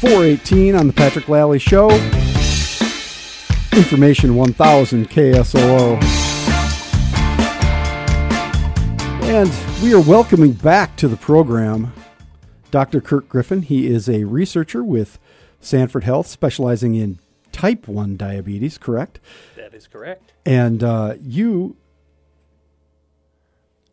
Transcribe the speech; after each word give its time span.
418 0.00 0.76
on 0.76 0.86
the 0.86 0.92
Patrick 0.92 1.28
Lally 1.28 1.58
Show. 1.58 1.90
Information 3.76 4.36
1000 4.36 5.10
KSOO. 5.10 6.00
And 9.24 9.82
we 9.82 9.92
are 9.92 10.00
welcoming 10.00 10.52
back 10.52 10.94
to 10.98 11.08
the 11.08 11.16
program 11.16 11.92
Dr. 12.70 13.00
Kirk 13.00 13.28
Griffin. 13.28 13.62
He 13.62 13.88
is 13.88 14.08
a 14.08 14.22
researcher 14.22 14.84
with 14.84 15.18
Sanford 15.58 16.04
Health, 16.04 16.28
specializing 16.28 16.94
in 16.94 17.18
type 17.50 17.88
1 17.88 18.16
diabetes, 18.16 18.78
correct? 18.78 19.18
That 19.56 19.74
is 19.74 19.88
correct. 19.88 20.32
And 20.46 20.84
uh, 20.84 21.14
you 21.20 21.76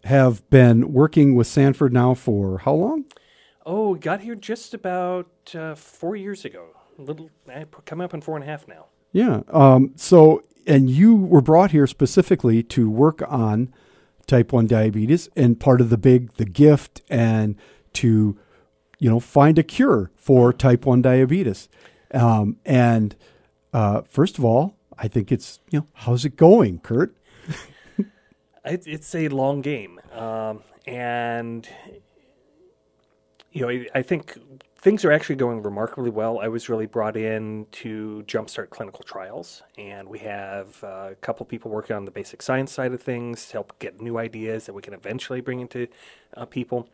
have 0.03 0.47
been 0.51 0.93
working 0.93 1.33
with 1.33 1.47
Sanford 1.47 1.93
now 1.93 2.13
for 2.13 2.59
how 2.59 2.73
long? 2.73 3.04
Oh, 3.65 3.95
got 3.95 4.21
here 4.21 4.35
just 4.35 4.73
about 4.73 5.27
uh, 5.55 5.73
four 5.73 6.15
years 6.15 6.45
ago. 6.45 6.67
A 6.99 7.01
little, 7.01 7.31
eh, 7.49 7.65
come 7.85 7.99
up 7.99 8.13
in 8.13 8.21
four 8.21 8.35
and 8.35 8.43
a 8.43 8.47
half 8.47 8.67
now. 8.67 8.85
Yeah. 9.11 9.41
Um, 9.49 9.93
so, 9.95 10.43
and 10.67 10.89
you 10.89 11.15
were 11.15 11.41
brought 11.41 11.71
here 11.71 11.87
specifically 11.87 12.61
to 12.63 12.89
work 12.89 13.23
on 13.27 13.73
type 14.27 14.51
1 14.51 14.67
diabetes 14.67 15.29
and 15.35 15.59
part 15.59 15.81
of 15.81 15.89
the 15.89 15.97
big, 15.97 16.33
the 16.33 16.45
gift 16.45 17.01
and 17.09 17.55
to, 17.93 18.37
you 18.99 19.09
know, 19.09 19.19
find 19.19 19.57
a 19.57 19.63
cure 19.63 20.11
for 20.15 20.53
type 20.53 20.85
1 20.85 21.01
diabetes. 21.01 21.67
Um, 22.13 22.57
and 22.65 23.15
uh, 23.73 24.01
first 24.01 24.37
of 24.37 24.45
all, 24.45 24.77
I 24.97 25.07
think 25.07 25.31
it's, 25.31 25.59
you 25.71 25.79
know, 25.79 25.87
how's 25.93 26.23
it 26.23 26.35
going, 26.35 26.79
Kurt? 26.79 27.15
it, 28.65 28.85
it's 28.85 29.13
a 29.15 29.27
long 29.29 29.61
game. 29.61 29.99
Um, 30.11 30.61
and, 30.87 31.67
you 33.55 33.61
know, 33.61 33.85
I, 33.95 34.01
think 34.01 34.37
things 34.75 35.05
are 35.05 35.13
actually 35.13 35.37
going 35.37 35.63
remarkably 35.63 36.09
well. 36.09 36.39
I 36.39 36.49
was 36.49 36.67
really 36.67 36.87
brought 36.87 37.15
in 37.15 37.67
to 37.71 38.21
jumpstart 38.27 38.69
clinical 38.69 39.05
trials, 39.05 39.63
and 39.77 40.09
we 40.09 40.19
have 40.19 40.83
uh, 40.83 41.11
a 41.11 41.15
couple 41.21 41.45
people 41.45 41.71
working 41.71 41.95
on 41.95 42.03
the 42.03 42.11
basic 42.11 42.41
science 42.41 42.73
side 42.73 42.91
of 42.91 43.01
things 43.01 43.45
to 43.47 43.53
help 43.53 43.79
get 43.79 44.01
new 44.01 44.17
ideas 44.17 44.65
that 44.65 44.73
we 44.73 44.81
can 44.81 44.93
eventually 44.93 45.39
bring 45.39 45.61
into 45.61 45.87
uh, 46.35 46.43
people. 46.43 46.89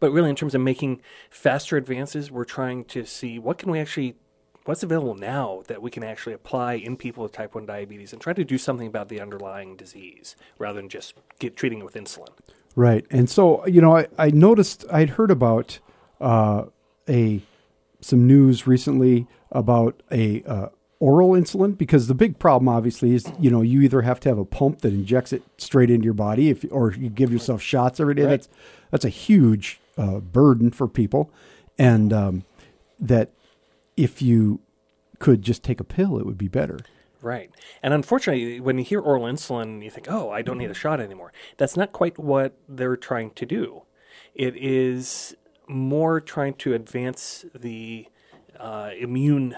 But 0.00 0.10
really, 0.10 0.30
in 0.30 0.36
terms 0.36 0.56
of 0.56 0.62
making 0.62 1.00
faster 1.30 1.76
advances, 1.76 2.32
we're 2.32 2.44
trying 2.44 2.84
to 2.86 3.06
see 3.06 3.38
what 3.38 3.56
can 3.56 3.70
we 3.70 3.78
actually 3.78 4.16
what's 4.64 4.82
available 4.82 5.14
now 5.14 5.62
that 5.68 5.80
we 5.80 5.92
can 5.92 6.02
actually 6.02 6.32
apply 6.32 6.74
in 6.74 6.96
people 6.96 7.22
with 7.22 7.32
type 7.32 7.54
1 7.54 7.66
diabetes 7.66 8.12
and 8.12 8.20
try 8.20 8.32
to 8.32 8.44
do 8.44 8.58
something 8.58 8.86
about 8.86 9.08
the 9.08 9.20
underlying 9.20 9.76
disease 9.76 10.34
rather 10.58 10.80
than 10.80 10.88
just 10.88 11.14
get 11.38 11.56
treating 11.56 11.78
it 11.78 11.84
with 11.84 11.94
insulin. 11.94 12.28
Right. 12.76 13.04
And 13.10 13.28
so, 13.28 13.66
you 13.66 13.80
know, 13.80 13.96
I, 13.96 14.06
I 14.18 14.30
noticed, 14.30 14.84
I'd 14.92 15.10
heard 15.10 15.30
about 15.30 15.78
uh, 16.20 16.64
a 17.08 17.42
some 18.00 18.26
news 18.26 18.66
recently 18.66 19.26
about 19.52 20.02
a 20.10 20.42
uh, 20.44 20.68
oral 21.00 21.30
insulin 21.30 21.76
because 21.76 22.06
the 22.06 22.14
big 22.14 22.38
problem 22.38 22.68
obviously 22.68 23.14
is 23.14 23.30
you 23.38 23.50
know 23.50 23.60
you 23.62 23.82
either 23.82 24.02
have 24.02 24.20
to 24.20 24.28
have 24.28 24.38
a 24.38 24.44
pump 24.44 24.80
that 24.80 24.92
injects 24.92 25.32
it 25.32 25.42
straight 25.58 25.90
into 25.90 26.04
your 26.04 26.14
body 26.14 26.48
if 26.50 26.64
or 26.70 26.92
you 26.92 27.08
give 27.10 27.32
yourself 27.32 27.60
shots 27.60 28.00
every 28.00 28.14
day 28.14 28.22
Right. 28.22 28.30
that's 28.30 28.48
that's 28.90 29.04
a 29.04 29.10
huge 29.10 29.80
uh, 29.98 30.18
burden 30.20 30.70
for 30.70 30.88
people 30.88 31.30
and 31.78 32.12
um, 32.12 32.44
that 32.98 33.30
if 33.96 34.22
you 34.22 34.60
could 35.18 35.42
just 35.42 35.62
take 35.62 35.80
a 35.80 35.84
pill 35.84 36.18
it 36.18 36.24
would 36.24 36.38
be 36.38 36.48
better 36.48 36.78
Right. 37.22 37.50
And 37.82 37.92
unfortunately, 37.92 38.60
when 38.60 38.78
you 38.78 38.84
hear 38.84 39.00
oral 39.00 39.24
insulin, 39.24 39.84
you 39.84 39.90
think, 39.90 40.06
oh, 40.10 40.30
I 40.30 40.40
don't 40.42 40.56
need 40.56 40.70
a 40.70 40.74
shot 40.74 41.00
anymore. 41.00 41.32
That's 41.58 41.76
not 41.76 41.92
quite 41.92 42.18
what 42.18 42.56
they're 42.68 42.96
trying 42.96 43.32
to 43.32 43.44
do. 43.44 43.82
It 44.34 44.56
is 44.56 45.36
more 45.68 46.20
trying 46.20 46.54
to 46.54 46.72
advance 46.74 47.44
the 47.54 48.08
uh, 48.58 48.90
immune 48.98 49.56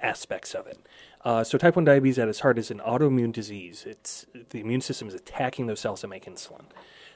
aspects 0.00 0.54
of 0.54 0.66
it. 0.66 0.78
Uh, 1.22 1.42
so, 1.42 1.56
type 1.56 1.76
1 1.76 1.84
diabetes 1.84 2.18
at 2.18 2.28
its 2.28 2.40
heart 2.40 2.58
is 2.58 2.70
an 2.70 2.80
autoimmune 2.80 3.32
disease. 3.32 3.84
It's 3.86 4.26
the 4.50 4.60
immune 4.60 4.82
system 4.82 5.08
is 5.08 5.14
attacking 5.14 5.66
those 5.66 5.80
cells 5.80 6.02
that 6.02 6.08
make 6.08 6.26
insulin. 6.26 6.64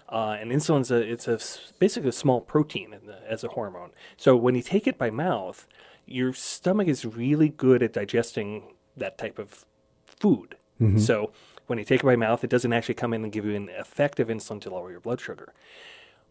Uh, 0.09 0.38
and 0.41 0.50
insulin 0.50 0.80
is 0.80 0.91
a, 0.91 0.97
it's 0.97 1.28
a, 1.28 1.38
basically 1.78 2.09
a 2.09 2.12
small 2.12 2.41
protein 2.41 2.94
in 2.94 3.06
the, 3.06 3.19
as 3.30 3.44
a 3.44 3.48
hormone. 3.48 3.91
So 4.16 4.34
when 4.36 4.54
you 4.54 4.62
take 4.62 4.86
it 4.86 4.97
by 4.97 5.10
mouth, 5.10 5.66
your 6.06 6.32
stomach 6.32 6.88
is 6.88 7.04
really 7.04 7.50
good 7.50 7.82
at 7.82 7.92
digesting 7.92 8.72
that 9.00 9.19
type 9.19 9.38
of 9.38 9.64
food. 10.04 10.56
Mm-hmm. 10.81 10.98
So 10.98 11.32
when 11.66 11.78
you 11.78 11.84
take 11.84 12.00
it 12.00 12.06
by 12.06 12.16
mouth, 12.16 12.44
it 12.44 12.50
doesn't 12.50 12.72
actually 12.72 12.94
come 12.94 13.12
in 13.12 13.25
and 13.25 13.32
give 13.32 13.44
you 13.44 13.54
an 13.54 13.69
effective 13.69 14.28
insulin 14.28 14.60
to 14.62 14.70
lower 14.70 14.91
your 14.91 15.00
blood 15.00 15.20
sugar. 15.20 15.53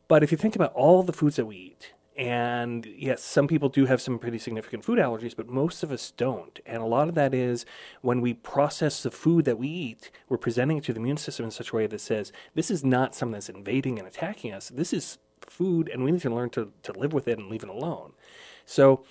But 0.07 0.23
if 0.23 0.31
you 0.31 0.37
think 0.37 0.55
about 0.55 0.73
all 0.73 1.03
the 1.03 1.13
foods 1.13 1.35
that 1.35 1.45
we 1.45 1.57
eat, 1.57 1.93
and 2.17 2.87
yes, 2.97 3.23
some 3.23 3.47
people 3.47 3.69
do 3.69 3.85
have 3.85 4.01
some 4.01 4.17
pretty 4.17 4.39
significant 4.39 4.83
food 4.83 4.97
allergies, 4.97 5.35
but 5.35 5.47
most 5.47 5.83
of 5.83 5.91
us 5.91 6.09
don't. 6.09 6.59
And 6.65 6.81
a 6.81 6.85
lot 6.85 7.09
of 7.09 7.15
that 7.15 7.33
is 7.33 7.63
when 8.01 8.21
we 8.21 8.33
process 8.33 9.03
the 9.03 9.11
food 9.11 9.45
that 9.45 9.59
we 9.59 9.67
eat, 9.67 10.09
we're 10.27 10.37
presenting 10.37 10.77
it 10.77 10.83
to 10.85 10.93
the 10.93 10.99
immune 10.99 11.17
system 11.17 11.45
in 11.45 11.51
such 11.51 11.71
a 11.71 11.75
way 11.75 11.85
that 11.85 12.01
says, 12.01 12.31
this 12.55 12.71
is 12.71 12.83
not 12.83 13.13
something 13.13 13.33
that's 13.33 13.49
invading 13.49 13.99
and 13.99 14.07
attacking 14.07 14.51
us. 14.51 14.69
This 14.69 14.93
is 14.93 15.19
food, 15.41 15.89
and 15.89 16.03
we 16.03 16.11
need 16.11 16.21
to 16.21 16.33
learn 16.33 16.49
to, 16.51 16.71
to 16.81 16.93
live 16.93 17.13
with 17.13 17.27
it 17.27 17.37
and 17.37 17.49
leave 17.49 17.63
it 17.63 17.69
alone. 17.69 18.13
So 18.65 19.03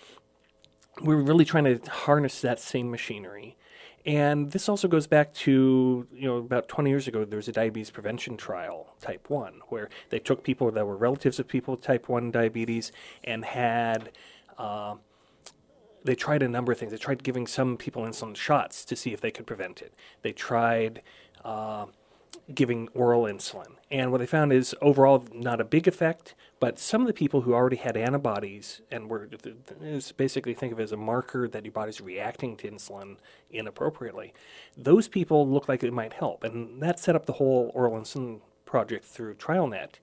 we're 1.01 1.17
really 1.17 1.45
trying 1.45 1.65
to 1.65 1.91
harness 1.91 2.41
that 2.41 2.59
same 2.61 2.91
machinery. 2.91 3.57
And 4.05 4.53
this 4.53 4.69
also 4.69 4.87
goes 4.87 5.09
back 5.09 5.35
to, 5.35 6.07
you 6.15 6.29
know, 6.29 6.37
about 6.37 6.69
20 6.69 6.89
years 6.89 7.09
ago, 7.09 7.25
there 7.25 7.39
was 7.39 7.49
a 7.49 7.53
diabetes 7.53 7.91
prevention 7.91 8.37
trial, 8.37 8.95
type 9.01 9.29
1, 9.29 9.55
where 9.69 9.89
they 10.11 10.21
took 10.21 10.45
people 10.45 10.71
that 10.71 10.87
were 10.87 10.97
relatives 10.97 11.41
of 11.41 11.49
people 11.49 11.75
with 11.75 11.83
type 11.83 12.09
1 12.09 12.31
diabetes 12.31 12.93
and 13.25 13.45
had, 13.45 14.13
uh, 14.59 14.95
they 16.05 16.15
tried 16.15 16.45
a 16.45 16.49
number 16.49 16.71
of 16.71 16.79
things. 16.79 16.93
They 16.93 16.99
tried 16.99 17.25
giving 17.25 17.49
some 17.49 17.77
people 17.77 18.03
insulin 18.03 18.37
shots 18.37 18.85
to 18.85 18.95
see 18.95 19.13
if 19.13 19.21
they 19.21 19.33
could 19.33 19.47
prevent 19.47 19.83
it. 19.83 19.93
They 20.23 20.33
tried 20.33 21.03
uh, 21.45 21.87
giving 22.55 22.89
oral 22.95 23.23
insulin. 23.23 23.77
And 23.91 24.13
what 24.13 24.19
they 24.19 24.27
found 24.27 24.53
is 24.53 24.75
overall 24.81 25.25
not 25.33 25.61
a 25.61 25.65
big 25.65 25.89
effect, 25.89 26.35
but 26.61 26.79
some 26.79 27.01
of 27.01 27.07
the 27.07 27.13
people 27.13 27.43
who 27.43 27.55
already 27.55 27.77
had 27.77 27.97
antibodies 27.97 28.81
and 28.91 29.11
were 29.11 29.29
is 29.81 30.13
basically 30.13 30.55
think 30.55 30.73
of 30.73 30.81
it 30.81 30.85
as 30.85 30.93
a 30.93 30.97
marker 30.97 31.49
that 31.49 31.65
your 31.65 31.73
body's 31.73 32.01
reacting 32.01 32.57
to 32.59 32.71
insulin 32.71 33.17
inappropriately, 33.51 34.33
those 34.77 35.09
people 35.09 35.49
look 35.49 35.69
like 35.69 35.83
it 35.83 35.93
might 35.93 36.13
help. 36.13 36.45
And 36.45 36.83
that 36.83 36.99
set 36.99 37.17
up 37.17 37.27
the 37.27 37.35
whole 37.35 37.71
oral 37.75 38.01
insulin 38.01 38.41
project 38.65 39.05
through 39.05 39.35
TrialNet. 39.35 39.95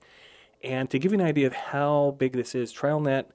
And 0.62 0.90
to 0.90 0.98
give 0.98 1.12
you 1.12 1.20
an 1.20 1.26
idea 1.26 1.46
of 1.46 1.52
how 1.52 2.14
big 2.18 2.32
this 2.32 2.54
is, 2.54 2.72
TrialNet 2.72 3.26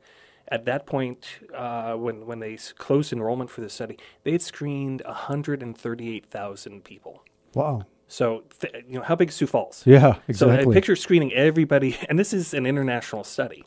at 0.48 0.66
that 0.66 0.88
point, 0.88 1.28
uh, 1.54 1.94
when 1.94 2.26
when 2.26 2.40
they 2.40 2.58
closed 2.78 3.14
enrollment 3.14 3.52
for 3.52 3.62
the 3.62 3.70
study, 3.70 3.98
they 4.24 4.32
had 4.32 4.42
screened 4.42 5.04
138,000 5.06 6.84
people. 6.84 7.24
wow 7.54 7.86
So, 8.10 8.44
th- 8.60 8.84
you 8.88 8.98
know, 8.98 9.04
how 9.04 9.16
big 9.16 9.30
is 9.30 9.36
Sioux 9.36 9.48
Falls? 9.48 9.84
yeah 9.86 10.16
So, 10.34 10.50
exactly 10.50 10.72
I 10.72 10.74
picture 10.74 10.96
screening 10.96 11.32
everybody, 11.32 11.96
and 12.10 12.18
this 12.20 12.34
is 12.34 12.54
an 12.54 12.66
international 12.66 13.24
study. 13.24 13.64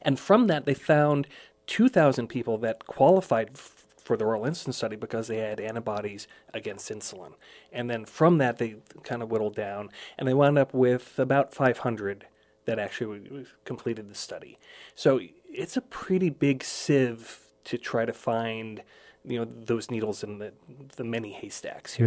And 0.00 0.18
from 0.18 0.46
that, 0.46 0.64
they 0.66 0.74
found 0.74 1.26
2,000 1.66 2.28
people 2.28 2.58
that 2.58 2.86
qualified 2.86 3.50
f- 3.54 3.84
for 3.98 4.16
the 4.16 4.24
oral 4.24 4.42
insulin 4.42 4.72
study 4.72 4.96
because 4.96 5.28
they 5.28 5.38
had 5.38 5.60
antibodies 5.60 6.26
against 6.54 6.90
insulin. 6.90 7.32
And 7.72 7.90
then 7.90 8.04
from 8.04 8.38
that, 8.38 8.58
they 8.58 8.76
kind 9.02 9.22
of 9.22 9.30
whittled 9.30 9.54
down, 9.54 9.90
and 10.16 10.26
they 10.26 10.34
wound 10.34 10.58
up 10.58 10.72
with 10.72 11.18
about 11.18 11.52
500 11.52 12.26
that 12.64 12.78
actually 12.78 13.46
completed 13.64 14.08
the 14.08 14.14
study. 14.14 14.58
So 14.94 15.20
it's 15.50 15.76
a 15.76 15.80
pretty 15.80 16.30
big 16.30 16.62
sieve 16.62 17.40
to 17.64 17.78
try 17.78 18.04
to 18.04 18.12
find, 18.12 18.82
you 19.24 19.38
know, 19.38 19.44
those 19.44 19.90
needles 19.90 20.22
in 20.22 20.38
the 20.38 20.52
the 20.96 21.04
many 21.04 21.32
haystacks. 21.32 21.94
Here. 21.94 22.06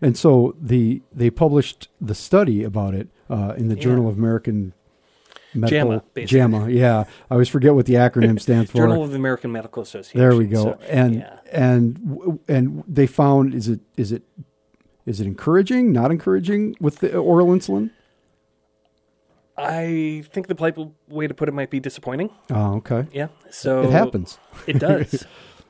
Yeah, 0.00 0.08
and 0.08 0.16
so 0.16 0.54
the 0.60 1.02
they 1.12 1.30
published 1.30 1.88
the 2.00 2.14
study 2.14 2.64
about 2.64 2.94
it 2.94 3.08
uh, 3.30 3.54
in 3.56 3.68
the 3.68 3.76
Journal 3.76 4.08
of 4.08 4.16
American 4.18 4.72
Medical 5.54 5.78
JAMA, 5.78 6.04
basically. 6.14 6.38
JAMA. 6.38 6.70
Yeah, 6.70 7.04
I 7.30 7.34
always 7.34 7.48
forget 7.48 7.74
what 7.74 7.86
the 7.86 7.94
acronym 7.94 8.40
stands 8.40 8.70
for. 8.70 8.78
Journal 8.78 9.04
of 9.04 9.10
the 9.10 9.16
American 9.16 9.52
Medical 9.52 9.82
Association. 9.82 10.20
there 10.20 10.34
we 10.36 10.46
go. 10.46 10.64
So, 10.64 10.78
and 10.88 11.16
yeah. 11.16 11.38
and 11.52 12.40
and 12.48 12.84
they 12.88 13.06
found 13.06 13.54
is 13.54 13.68
it 13.68 13.80
is 13.96 14.12
it 14.12 14.22
is 15.06 15.20
it 15.20 15.26
encouraging? 15.26 15.92
Not 15.92 16.10
encouraging 16.10 16.76
with 16.80 16.98
the 16.98 17.16
oral 17.16 17.48
insulin? 17.48 17.90
I 19.56 20.24
think 20.32 20.48
the 20.48 20.54
polite 20.54 20.76
way 21.08 21.28
to 21.28 21.34
put 21.34 21.48
it 21.48 21.52
might 21.52 21.70
be 21.70 21.78
disappointing. 21.78 22.30
Oh, 22.50 22.76
okay. 22.76 23.06
Yeah. 23.12 23.28
So 23.50 23.82
It 23.82 23.90
happens. 23.90 24.38
It 24.66 24.80
does. 24.80 25.26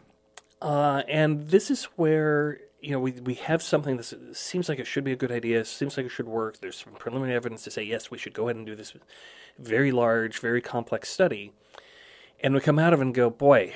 uh, 0.62 1.02
and 1.06 1.48
this 1.48 1.70
is 1.70 1.84
where 1.96 2.60
you 2.84 2.90
know 2.90 3.00
we 3.00 3.12
we 3.12 3.34
have 3.34 3.62
something 3.62 3.96
that 3.96 4.36
seems 4.36 4.68
like 4.68 4.78
it 4.78 4.86
should 4.86 5.04
be 5.04 5.12
a 5.12 5.16
good 5.16 5.32
idea. 5.32 5.64
Seems 5.64 5.96
like 5.96 6.06
it 6.06 6.10
should 6.10 6.28
work. 6.28 6.60
There's 6.60 6.76
some 6.76 6.92
preliminary 6.92 7.34
evidence 7.34 7.64
to 7.64 7.70
say 7.70 7.82
yes, 7.82 8.10
we 8.10 8.18
should 8.18 8.34
go 8.34 8.44
ahead 8.44 8.56
and 8.56 8.66
do 8.66 8.76
this 8.76 8.92
very 9.58 9.90
large, 9.90 10.38
very 10.38 10.60
complex 10.60 11.08
study. 11.08 11.52
And 12.40 12.52
we 12.52 12.60
come 12.60 12.78
out 12.78 12.92
of 12.92 13.00
it 13.00 13.04
and 13.04 13.14
go, 13.14 13.30
boy, 13.30 13.72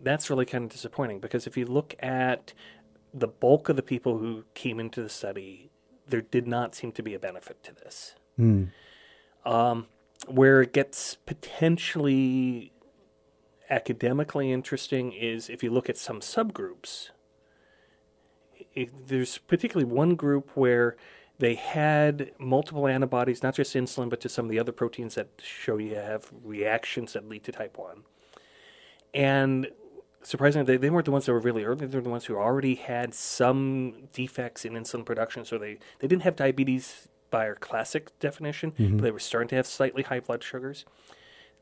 that's 0.00 0.30
really 0.30 0.46
kind 0.46 0.64
of 0.64 0.70
disappointing 0.70 1.18
because 1.18 1.46
if 1.48 1.56
you 1.56 1.66
look 1.66 1.96
at 1.98 2.52
the 3.12 3.26
bulk 3.26 3.68
of 3.68 3.74
the 3.74 3.82
people 3.82 4.18
who 4.18 4.44
came 4.54 4.78
into 4.78 5.02
the 5.02 5.08
study, 5.08 5.70
there 6.06 6.20
did 6.20 6.46
not 6.46 6.76
seem 6.76 6.92
to 6.92 7.02
be 7.02 7.14
a 7.14 7.18
benefit 7.18 7.64
to 7.64 7.74
this. 7.74 8.14
Um, 9.44 9.86
where 10.28 10.62
it 10.62 10.72
gets 10.72 11.16
potentially 11.26 12.72
academically 13.68 14.52
interesting 14.52 15.12
is 15.12 15.48
if 15.48 15.64
you 15.64 15.70
look 15.70 15.88
at 15.88 15.96
some 15.96 16.20
subgroups. 16.20 17.10
It, 18.74 19.08
there's 19.08 19.38
particularly 19.38 19.90
one 19.92 20.14
group 20.14 20.50
where 20.54 20.96
they 21.38 21.54
had 21.54 22.30
multiple 22.38 22.86
antibodies, 22.86 23.42
not 23.42 23.54
just 23.54 23.74
insulin, 23.74 24.08
but 24.08 24.20
to 24.20 24.28
some 24.28 24.44
of 24.46 24.50
the 24.50 24.58
other 24.58 24.72
proteins 24.72 25.14
that 25.16 25.28
show 25.42 25.76
you 25.76 25.94
have 25.96 26.30
reactions 26.44 27.12
that 27.14 27.28
lead 27.28 27.44
to 27.44 27.52
type 27.52 27.76
1. 27.76 28.02
And 29.14 29.68
surprisingly, 30.22 30.64
they, 30.64 30.76
they 30.76 30.90
weren't 30.90 31.04
the 31.04 31.10
ones 31.10 31.26
that 31.26 31.32
were 31.32 31.40
really 31.40 31.64
early. 31.64 31.86
They're 31.86 32.00
the 32.00 32.08
ones 32.08 32.26
who 32.26 32.36
already 32.36 32.76
had 32.76 33.14
some 33.14 34.08
defects 34.12 34.64
in 34.64 34.72
insulin 34.74 35.04
production. 35.04 35.44
So 35.44 35.58
they, 35.58 35.78
they 35.98 36.08
didn't 36.08 36.22
have 36.22 36.36
diabetes 36.36 37.08
by 37.30 37.46
our 37.46 37.54
classic 37.56 38.16
definition, 38.20 38.72
Mm-hmm. 38.72 38.96
but 38.98 39.02
they 39.02 39.10
were 39.10 39.18
starting 39.18 39.48
to 39.48 39.56
have 39.56 39.66
slightly 39.66 40.02
high 40.02 40.20
blood 40.20 40.42
sugars. 40.42 40.84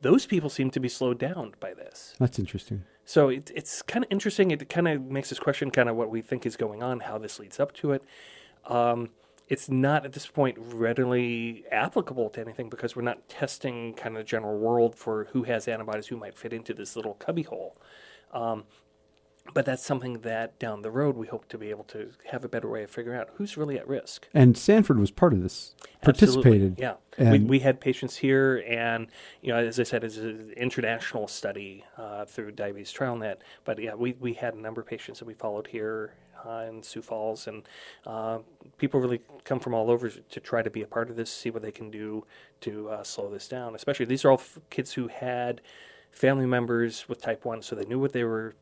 Those 0.03 0.27
people 0.27 0.49
seem 0.51 0.71
to 0.73 0.81
be 0.81 0.89
slowed 0.89 1.19
down 1.19 1.55
by 1.61 1.75
this. 1.75 2.15
That's 2.19 2.39
interesting. 2.39 2.85
So 3.11 3.29
it, 3.29 3.51
it's 3.57 3.83
kind 3.83 4.05
of 4.05 4.13
interesting. 4.13 4.53
It 4.53 4.69
kind 4.69 4.87
of 4.87 5.03
makes 5.03 5.33
us 5.33 5.41
question 5.41 5.73
kind 5.73 5.89
of 5.89 5.97
what 5.97 6.11
we 6.11 6.23
think 6.23 6.47
is 6.47 6.57
going 6.57 6.81
on, 6.81 7.01
how 7.01 7.19
this 7.19 7.41
leads 7.41 7.59
up 7.59 7.73
to 7.73 7.91
it. 7.91 8.05
Um, 8.67 9.09
it's 9.49 9.69
not 9.69 10.05
at 10.05 10.13
this 10.13 10.29
point 10.29 10.57
readily 10.61 11.65
applicable 11.73 12.31
to 12.31 12.41
anything 12.41 12.69
because 12.69 12.95
we're 12.95 13.03
not 13.03 13.29
testing 13.29 13.95
kind 13.95 14.17
of 14.17 14.21
the 14.21 14.25
general 14.25 14.57
world 14.57 14.95
for 14.95 15.25
who 15.33 15.43
has 15.43 15.67
antibodies 15.67 16.07
who 16.07 16.17
might 16.17 16.39
fit 16.39 16.53
into 16.53 16.73
this 16.73 16.95
little 16.95 17.15
cubbyhole. 17.15 17.77
Um, 18.33 18.63
but 19.55 19.65
that's 19.65 19.85
something 19.85 20.21
that 20.21 20.59
down 20.59 20.83
the 20.83 20.91
road 20.91 21.17
we 21.17 21.27
hope 21.27 21.49
to 21.49 21.59
be 21.59 21.71
able 21.71 21.85
to 21.85 22.11
have 22.31 22.45
a 22.45 22.49
better 22.49 22.69
way 22.69 22.83
of 22.83 22.91
figuring 22.91 23.19
out 23.19 23.31
who's 23.35 23.57
really 23.57 23.79
at 23.79 23.89
risk. 23.89 24.29
And 24.35 24.57
Sanford 24.57 24.99
was 24.99 25.11
part 25.11 25.33
of 25.33 25.43
this, 25.43 25.75
participated. 26.03 26.73
Absolutely, 26.73 26.83
Yeah, 26.83 26.95
And 27.19 27.45
we, 27.45 27.51
we 27.51 27.59
had 27.61 27.81
patients 27.81 28.17
here, 28.17 28.65
and 28.67 29.09
you 29.43 29.53
know, 29.53 29.59
as 29.59 29.81
I 29.81 29.85
said, 29.85 30.05
it's 30.05 30.17
an 30.17 30.53
international 30.57 31.29
study 31.29 31.85
uh, 31.97 32.25
through 32.25 32.53
Diabetes 32.53 32.93
TrialNet. 32.93 33.37
But 33.65 33.81
yeah, 33.81 33.95
we, 33.95 34.15
we 34.21 34.35
had 34.35 34.55
a 34.55 34.61
number 34.61 34.81
of 34.81 34.87
patients 34.87 35.19
that 35.19 35.27
we 35.27 35.35
followed 35.35 35.67
here 35.67 36.15
uh, 36.47 36.67
in 36.69 36.83
Sioux 36.83 37.03
Falls, 37.03 37.47
and 37.47 37.63
uh, 38.07 38.39
people 38.79 39.01
really 39.01 39.21
come 39.45 39.61
from 39.61 39.75
all 39.75 39.91
over 39.91 40.09
to 40.09 40.41
try 40.41 40.63
to 40.63 40.71
be 40.71 40.83
a 40.83 40.87
part 40.87 41.11
of 41.11 41.17
this, 41.17 41.31
see 41.31 41.51
what 41.51 41.63
they 41.63 41.73
can 41.73 41.91
do 41.91 42.25
to 42.63 42.89
uh, 42.89 43.03
slow 43.03 43.31
this 43.31 43.49
down. 43.49 43.75
Especially 43.75 44.07
these 44.07 44.25
are 44.25 44.31
all 44.31 44.39
f- 44.39 44.59
kids 44.71 44.93
who 44.93 45.09
had 45.09 45.61
family 46.11 46.47
members 46.47 47.09
with 47.09 47.21
type 47.21 47.45
one, 47.45 47.63
so 47.63 47.77
they 47.77 47.85
knew 47.85 47.99
what 47.99 48.13
they 48.13 48.25
were 48.25 48.55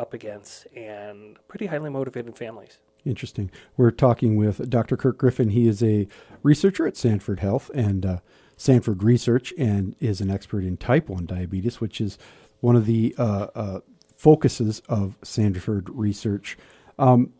up 0.00 0.14
against, 0.14 0.66
and 0.74 1.36
pretty 1.46 1.66
highly 1.66 1.90
motivated 1.90 2.36
families. 2.36 2.78
Interesting. 3.04 3.50
We're 3.76 3.90
talking 3.90 4.36
with 4.36 4.68
Dr. 4.68 4.96
Kirk 4.96 5.18
Griffin. 5.18 5.50
He 5.50 5.68
is 5.68 5.82
a 5.82 6.06
researcher 6.42 6.86
at 6.86 6.96
Sanford 6.96 7.40
Health 7.40 7.70
and 7.74 8.04
uh, 8.04 8.18
Sanford 8.56 9.02
Research 9.02 9.54
and 9.58 9.94
is 10.00 10.20
an 10.20 10.30
expert 10.30 10.64
in 10.64 10.76
type 10.76 11.08
1 11.08 11.26
diabetes, 11.26 11.80
which 11.80 12.00
is 12.00 12.18
one 12.60 12.76
of 12.76 12.84
the 12.86 13.14
uh, 13.16 13.46
uh, 13.54 13.80
focuses 14.16 14.80
of 14.88 15.16
Sanford 15.22 15.88
Research. 15.88 16.58
Um, 16.98 17.32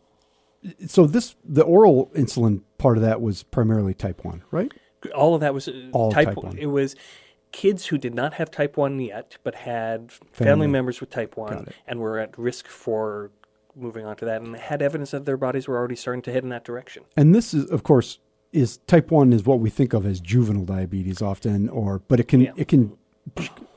so 0.87 1.05
this 1.05 1.35
the 1.43 1.63
oral 1.63 2.07
insulin 2.15 2.61
part 2.77 2.97
of 2.97 3.03
that 3.03 3.21
was 3.21 3.43
primarily 3.43 3.93
type 3.93 4.23
1, 4.23 4.43
right? 4.51 4.71
all 5.15 5.33
of 5.33 5.41
that 5.41 5.53
was 5.53 5.67
uh, 5.67 5.89
All 5.93 6.11
type, 6.11 6.27
type 6.27 6.37
1. 6.37 6.45
one. 6.45 6.57
It 6.57 6.67
was 6.67 6.95
kids 7.51 7.87
who 7.87 7.97
did 7.97 8.13
not 8.15 8.33
have 8.35 8.49
type 8.51 8.77
1 8.77 8.99
yet, 8.99 9.37
but 9.43 9.55
had 9.55 10.11
family, 10.11 10.25
Family. 10.31 10.67
members 10.67 10.99
with 11.01 11.09
type 11.09 11.35
1 11.37 11.67
and 11.87 11.99
were 11.99 12.17
at 12.19 12.37
risk 12.37 12.67
for 12.67 13.31
moving 13.75 14.05
on 14.05 14.15
to 14.17 14.25
that 14.25 14.41
and 14.41 14.55
had 14.55 14.81
evidence 14.81 15.11
that 15.11 15.25
their 15.25 15.37
bodies 15.37 15.67
were 15.67 15.77
already 15.77 15.95
starting 15.95 16.21
to 16.21 16.31
head 16.31 16.43
in 16.43 16.49
that 16.49 16.63
direction. 16.63 17.03
And 17.15 17.33
this 17.33 17.53
is 17.53 17.69
of 17.69 17.83
course 17.83 18.19
is 18.51 18.77
type 18.87 19.11
1 19.11 19.31
is 19.33 19.45
what 19.45 19.59
we 19.59 19.69
think 19.69 19.93
of 19.93 20.05
as 20.05 20.19
juvenile 20.19 20.65
diabetes 20.65 21.21
often 21.21 21.69
or 21.69 21.99
but 22.07 22.19
it 22.19 22.27
can 22.27 22.41
Yeah. 22.41 22.51
it 22.57 22.67
can 22.67 22.97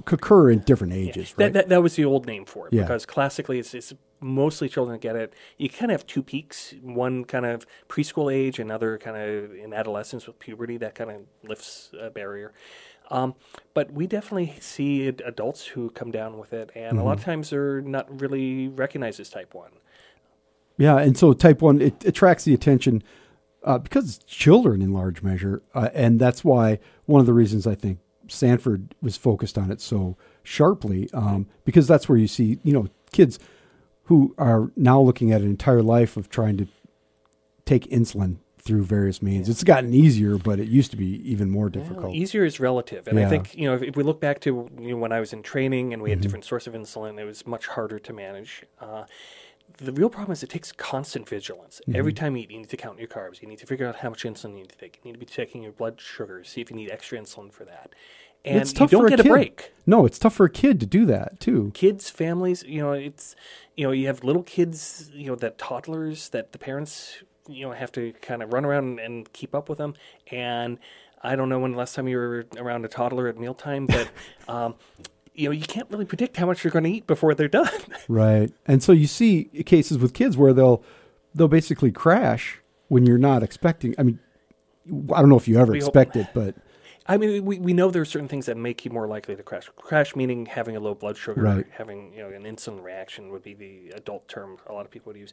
occur 0.07 0.51
in 0.51 0.59
different 0.61 0.93
ages, 0.93 1.33
That, 1.37 1.45
right? 1.45 1.53
that, 1.53 1.69
that 1.69 1.83
was 1.83 1.95
the 1.97 2.05
old 2.05 2.27
name 2.27 2.45
for 2.45 2.67
it 2.69 2.73
Yeah. 2.75 2.83
because 2.83 3.07
classically 3.07 3.59
it's, 3.59 3.73
it's 3.75 3.95
mostly 4.21 4.69
children 4.69 4.95
that 4.95 5.01
get 5.01 5.17
it. 5.17 5.33
You 5.59 5.69
kind 5.69 5.91
of 5.93 6.01
have 6.01 6.07
two 6.07 6.23
peaks, 6.23 6.75
one 6.83 7.25
kind 7.25 7.45
of 7.47 7.67
preschool 7.89 8.33
age, 8.33 8.59
another 8.59 8.97
kind 8.99 9.17
of 9.17 9.55
in 9.55 9.73
adolescence 9.75 10.27
with 10.27 10.39
puberty 10.39 10.77
that 10.79 10.95
kind 10.95 11.11
of 11.11 11.17
lifts 11.49 11.91
a 11.99 12.11
barrier. 12.11 12.53
Um, 13.11 13.35
but 13.75 13.93
we 13.93 14.07
definitely 14.07 14.55
see 14.61 15.07
ad- 15.09 15.23
adults 15.27 15.67
who 15.67 15.91
come 15.91 16.11
down 16.11 16.39
with 16.39 16.53
it, 16.53 16.71
and 16.75 16.99
a 16.99 17.03
lot 17.03 17.13
Mm-hmm. 17.13 17.19
of 17.21 17.25
times 17.25 17.51
they're 17.51 17.81
not 17.83 18.21
really 18.21 18.69
recognized 18.69 19.21
as 19.21 19.29
type 19.29 19.55
1. 19.55 19.71
Yeah, 20.79 20.99
and 20.99 21.17
so 21.17 21.33
type 21.35 21.63
one 21.63 21.81
it 21.81 22.05
attracts 22.05 22.45
the 22.45 22.55
attention 22.55 23.03
uh, 23.63 23.79
because 23.79 24.17
it's 24.17 24.25
children 24.25 24.83
in 24.83 24.93
large 24.93 25.23
measure, 25.23 25.63
uh, 25.75 25.89
and 25.95 26.19
that's 26.19 26.43
why 26.43 26.81
one 27.07 27.21
of 27.21 27.27
the 27.27 27.33
reasons 27.33 27.67
I 27.67 27.75
think 27.77 27.99
Sanford 28.29 28.95
was 29.01 29.17
focused 29.17 29.57
on 29.57 29.71
it 29.71 29.81
so 29.81 30.17
sharply 30.43 31.09
um, 31.13 31.47
because 31.65 31.87
that's 31.87 32.09
where 32.09 32.19
you 32.19 32.27
see 32.27 32.59
you 32.65 32.73
know 32.73 32.89
kids 33.13 33.39
who 34.05 34.35
are 34.37 34.73
now 34.77 35.01
looking 35.01 35.31
at 35.31 35.43
an 35.43 35.49
entire 35.49 35.83
life 35.83 36.17
of 36.17 36.29
trying 36.29 36.57
to 36.57 36.67
take 37.65 37.89
insulin 37.91 38.39
through 38.65 38.83
various 38.83 39.21
means. 39.21 39.49
It's 39.49 39.63
gotten 39.63 39.93
easier, 39.93 40.39
but 40.39 40.59
it 40.59 40.69
used 40.69 40.91
to 40.93 40.97
be 40.97 41.21
even 41.31 41.51
more 41.51 41.65
Well, 41.65 41.71
difficult. 41.85 42.15
easier 42.15 42.45
is 42.45 42.59
relative, 42.61 43.07
and 43.07 43.19
Yeah. 43.19 43.27
I 43.27 43.29
think 43.29 43.55
you 43.55 43.69
know 43.69 43.75
if, 43.75 43.83
if 43.83 43.97
we 43.97 44.03
look 44.03 44.21
back 44.21 44.41
to 44.41 44.71
you 44.81 44.91
know, 44.91 44.97
when 44.97 45.13
I 45.13 45.21
was 45.21 45.33
in 45.33 45.43
training 45.43 45.93
and 45.93 46.03
we 46.03 46.09
Mm-hmm. 46.09 46.13
had 46.17 46.21
different 46.23 46.45
source 46.45 46.67
of 46.67 46.73
insulin, 46.75 47.19
it 47.19 47.25
was 47.25 47.47
much 47.47 47.67
harder 47.67 47.99
to 47.99 48.13
manage. 48.13 48.65
Uh, 48.81 49.05
the 49.79 49.93
real 49.93 50.09
problem 50.09 50.33
is 50.33 50.43
it 50.43 50.51
takes 50.51 50.73
constant 50.73 51.29
vigilance. 51.29 51.81
Every 51.95 52.13
Mm-hmm. 52.13 52.25
time 52.25 52.37
you 52.37 52.43
eat, 52.45 52.51
you 52.53 52.59
need 52.59 52.69
to 52.71 52.77
count 52.77 52.99
your 52.99 53.09
carbs. 53.09 53.43
You 53.43 53.49
need 53.49 53.59
to 53.59 53.67
figure 53.67 53.87
out 53.87 53.97
how 53.97 54.09
much 54.11 54.23
insulin 54.25 54.51
you 54.53 54.57
need 54.61 54.69
to 54.71 54.79
take. 54.79 54.99
You 55.03 55.09
need 55.11 55.15
to 55.15 55.19
be 55.19 55.27
checking 55.27 55.63
your 55.63 55.73
blood 55.73 56.01
sugar, 56.01 56.43
see 56.45 56.61
if 56.63 56.71
you 56.71 56.77
need 56.77 56.91
extra 56.91 57.19
insulin 57.19 57.53
for 57.53 57.65
that. 57.67 57.91
And 58.47 58.59
it's 58.61 58.73
you 58.79 58.87
don't 58.87 59.03
for 59.03 59.09
get 59.09 59.21
a, 59.21 59.23
a 59.25 59.29
break. 59.29 59.73
No, 59.87 60.05
it's 60.07 60.19
tough 60.19 60.35
for 60.35 60.45
a 60.47 60.51
kid 60.51 60.79
to 60.81 60.87
do 60.87 61.07
that 61.07 61.41
too. 61.41 61.71
Kids, 61.75 62.09
families, 62.11 62.63
you 62.67 62.81
know, 62.83 62.93
it's 62.93 63.35
you 63.77 63.85
know, 63.87 63.93
you 63.93 64.07
have 64.07 64.23
little 64.25 64.43
kids, 64.43 65.11
you 65.15 65.27
know, 65.27 65.35
that 65.37 65.57
toddlers 65.59 66.29
that 66.31 66.53
the 66.53 66.59
parents, 66.59 67.23
you 67.49 67.67
know, 67.67 67.73
have 67.73 67.93
to 67.93 68.13
kind 68.23 68.43
of 68.43 68.53
run 68.53 68.65
around 68.65 69.01
and 69.01 69.31
keep 69.33 69.55
up 69.55 69.69
with 69.69 69.79
them. 69.79 69.95
And 70.31 70.79
I 71.23 71.37
don't 71.37 71.49
know 71.49 71.59
when 71.59 71.73
the 71.73 71.79
last 71.79 71.95
time 71.95 72.09
you 72.09 72.17
were 72.17 72.47
around 72.59 72.85
a 72.85 72.89
toddler 72.89 73.29
at 73.29 73.39
mealtime, 73.39 73.87
but 73.87 74.09
um, 74.49 74.75
you 75.35 75.47
know, 75.47 75.53
you 75.53 75.65
can't 75.67 75.91
really 75.91 76.05
predict 76.05 76.37
how 76.37 76.47
much 76.47 76.63
you're 76.63 76.71
going 76.71 76.85
to 76.85 76.91
eat 76.91 77.07
before 77.07 77.35
they're 77.35 77.49
done. 77.49 77.69
Right. 78.09 78.53
And 78.67 78.83
so 78.83 78.93
you 78.93 79.07
see 79.07 79.45
cases 79.65 79.97
with 79.99 80.13
kids 80.13 80.37
where 80.37 80.53
they'll 80.53 80.83
they'll 81.35 81.49
basically 81.49 81.91
crash 81.91 82.61
when 82.89 83.07
you're 83.07 83.17
not 83.19 83.43
expecting. 83.43 83.95
I 83.99 84.03
mean, 84.03 84.19
I 85.15 85.21
don't 85.21 85.31
know 85.31 85.37
if 85.39 85.49
you 85.49 85.59
ever 85.59 85.73
We 85.73 85.79
hope- 85.81 85.89
expect 85.89 86.17
it, 86.17 86.29
but 86.35 86.55
I 87.07 87.19
mean, 87.19 87.45
we, 87.45 87.59
we 87.59 87.75
know 87.75 87.91
there 87.91 88.01
are 88.01 88.07
certain 88.07 88.29
things 88.29 88.47
that 88.47 88.57
make 88.57 88.83
you 88.85 88.91
more 88.91 89.07
likely 89.07 89.37
to 89.37 89.43
crash. 89.43 89.69
Crash 89.77 90.17
meaning 90.17 90.47
having 90.47 90.75
a 90.75 90.81
low 90.81 90.95
blood 90.95 91.19
sugar, 91.19 91.43
Right. 91.43 91.67
having 91.73 92.15
you 92.15 92.21
know 92.21 92.31
an 92.31 92.45
insulin 92.45 92.83
reaction 92.83 93.31
would 93.31 93.43
be 93.43 93.53
the 93.53 93.91
adult 93.95 94.27
term 94.27 94.57
a 94.67 94.73
lot 94.73 94.87
of 94.87 94.91
people 94.91 95.13
would 95.13 95.21
use. 95.21 95.33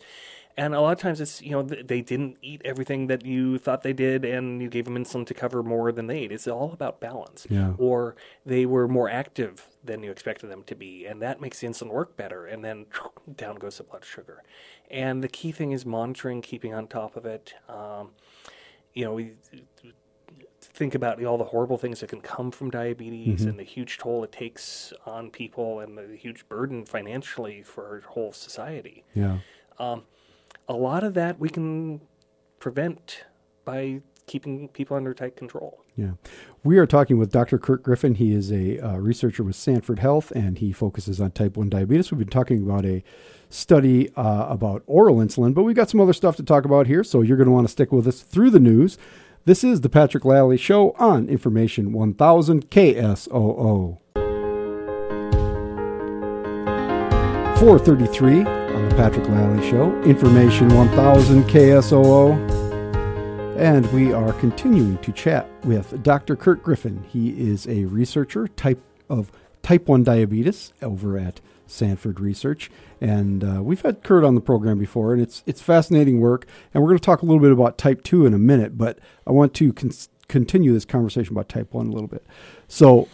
And 0.58 0.76
a 0.76 0.82
lot 0.82 0.92
of 0.92 1.00
times 1.00 1.22
it's 1.22 1.42
you 1.42 1.52
know 1.52 1.62
they 1.64 2.02
didn't 2.02 2.36
eat 2.42 2.62
everything 2.66 3.08
that 3.08 3.26
you 3.26 3.58
thought 3.58 3.84
they 3.84 3.94
did, 3.94 4.26
and 4.26 4.62
you 4.62 4.68
gave 4.68 4.84
them 4.84 4.96
insulin 4.96 5.26
to 5.28 5.34
cover 5.34 5.64
more 5.64 5.94
than 5.94 6.08
they 6.08 6.20
ate. 6.20 6.32
It's 6.34 6.46
all 6.46 6.74
about 6.74 7.00
balance. 7.00 7.48
Yeah. 7.50 7.74
Or 7.78 8.18
they 8.46 8.66
were 8.66 8.90
more 8.90 9.10
active 9.10 9.70
than 9.82 10.04
you 10.04 10.12
expected 10.12 10.48
them 10.52 10.64
to 10.64 10.76
be, 10.76 11.06
and 11.06 11.22
that 11.22 11.40
makes 11.40 11.62
the 11.62 11.68
insulin 11.68 11.90
work 11.90 12.18
better. 12.18 12.46
And 12.46 12.66
then 12.66 12.88
down 13.38 13.56
goes 13.56 13.78
the 13.78 13.84
blood 13.84 14.04
sugar. 14.04 14.44
And 14.90 15.24
the 15.24 15.30
key 15.30 15.54
thing 15.54 15.72
is 15.72 15.86
monitoring, 15.86 16.42
keeping 16.42 16.74
on 16.74 16.88
top 16.88 17.16
of 17.16 17.26
it. 17.26 17.54
Um, 17.70 18.10
you 18.94 19.06
know, 19.06 19.14
we 19.14 19.36
think 20.82 20.96
about 20.96 21.24
all 21.24 21.38
the 21.38 21.44
horrible 21.44 21.78
things 21.78 22.00
that 22.00 22.10
can 22.10 22.22
come 22.22 22.50
from 22.50 22.72
diabetes 22.72 23.46
and 23.46 23.60
the 23.60 23.64
huge 23.64 24.00
toll 24.00 24.24
it 24.24 24.32
takes 24.32 24.92
on 25.06 25.30
people 25.30 25.80
and 25.80 25.96
the 25.96 26.18
huge 26.18 26.50
burden 26.50 26.84
financially 26.86 27.62
for 27.62 27.86
our 27.86 28.00
whole 28.00 28.32
society. 28.32 29.04
yeah. 29.14 29.38
A 29.78 30.74
lot 30.74 31.04
of 31.04 31.14
that 31.14 31.38
we 31.38 31.50
can 31.50 32.02
prevent 32.58 33.26
by 33.64 34.02
keeping 34.26 34.70
people 34.70 34.98
under 34.98 35.14
tight 35.14 35.36
control. 35.36 35.84
Yeah. 35.96 36.14
We 36.64 36.80
are 36.80 36.88
talking 36.88 37.20
with 37.20 37.32
Dr. 37.32 37.60
Kurt 37.60 37.84
Griffin. 37.84 38.16
He 38.16 38.34
is 38.34 38.52
a 38.52 38.80
uh, 38.80 38.98
researcher 38.98 39.44
with 39.44 39.56
Sanford 39.56 40.00
Health 40.00 40.32
and 40.32 40.58
he 40.58 40.72
focuses 40.72 41.22
on 41.22 41.30
type 41.30 41.58
1 41.58 41.70
diabetes. 41.70 42.12
We've 42.12 42.18
been 42.18 42.28
talking 42.28 42.64
about 42.64 42.86
a 42.86 43.04
study 43.50 44.10
uh, 44.16 44.48
about 44.50 44.82
oral 44.88 45.18
insulin, 45.18 45.54
but 45.54 45.62
we've 45.62 45.76
got 45.76 45.92
some 45.92 46.02
other 46.02 46.14
stuff 46.14 46.38
to 46.38 46.44
talk 46.44 46.66
about 46.66 46.88
here, 46.88 47.04
so 47.04 47.22
you're 47.22 47.38
going 47.38 47.46
to 47.46 47.54
want 47.54 47.68
to 47.68 47.72
stick 47.72 47.92
with 47.92 48.08
us 48.08 48.22
through 48.22 48.50
the 48.50 48.60
news. 48.60 48.98
This 49.44 49.64
is 49.64 49.82
the 49.82 49.90
Patrick 49.90 50.24
Lally 50.24 50.56
Show 50.56 50.92
on 51.00 51.28
Information 51.28 51.94
1000 51.94 52.70
KSOO. 52.70 53.98
433 57.58 58.42
on 58.42 58.90
the 58.90 58.96
Patrick 58.96 59.28
Lally 59.28 59.68
Show, 59.68 60.00
Information 60.04 60.68
1000 60.76 61.44
KSOO. 61.46 62.38
And 63.58 63.92
we 63.92 64.14
are 64.14 64.34
continuing 64.34 65.00
to 65.00 65.12
chat 65.12 65.50
with 65.66 66.04
Dr. 66.04 66.36
Kurt 66.36 66.62
Griffin. 66.62 67.04
He 67.10 67.30
is 67.32 67.68
a 67.68 67.86
researcher 67.86 68.48
type 68.48 68.84
of 69.10 69.32
type 69.64 69.88
1 69.88 70.04
diabetes 70.04 70.72
over 70.84 71.18
at 71.18 71.42
Sanford 71.72 72.20
Research. 72.20 72.70
And 73.00 73.44
uh, 73.44 73.64
we've 73.64 73.82
had 73.82 74.04
Kurt 74.04 74.24
on 74.24 74.36
the 74.36 74.42
program 74.42 74.78
before, 74.78 75.14
and 75.14 75.22
it's, 75.22 75.44
it's 75.46 75.62
fascinating 75.62 76.20
work. 76.20 76.46
And 76.74 76.84
we're 76.84 76.90
going 76.90 77.00
to 77.00 77.06
talk 77.06 77.22
a 77.22 77.26
little 77.26 77.42
bit 77.42 77.52
about 77.52 77.78
type 77.78 78.04
2 78.04 78.26
in 78.26 78.34
a 78.34 78.40
minute, 78.40 78.78
but 78.78 79.00
I 79.26 79.32
want 79.32 79.54
to 79.56 79.74
con- 79.74 79.92
continue 80.28 80.74
this 80.74 80.86
conversation 80.86 81.34
about 81.34 81.50
type 81.50 81.74
1 81.74 81.88
a 81.88 81.92
little 81.92 82.08
bit. 82.08 82.26
So, 82.68 83.08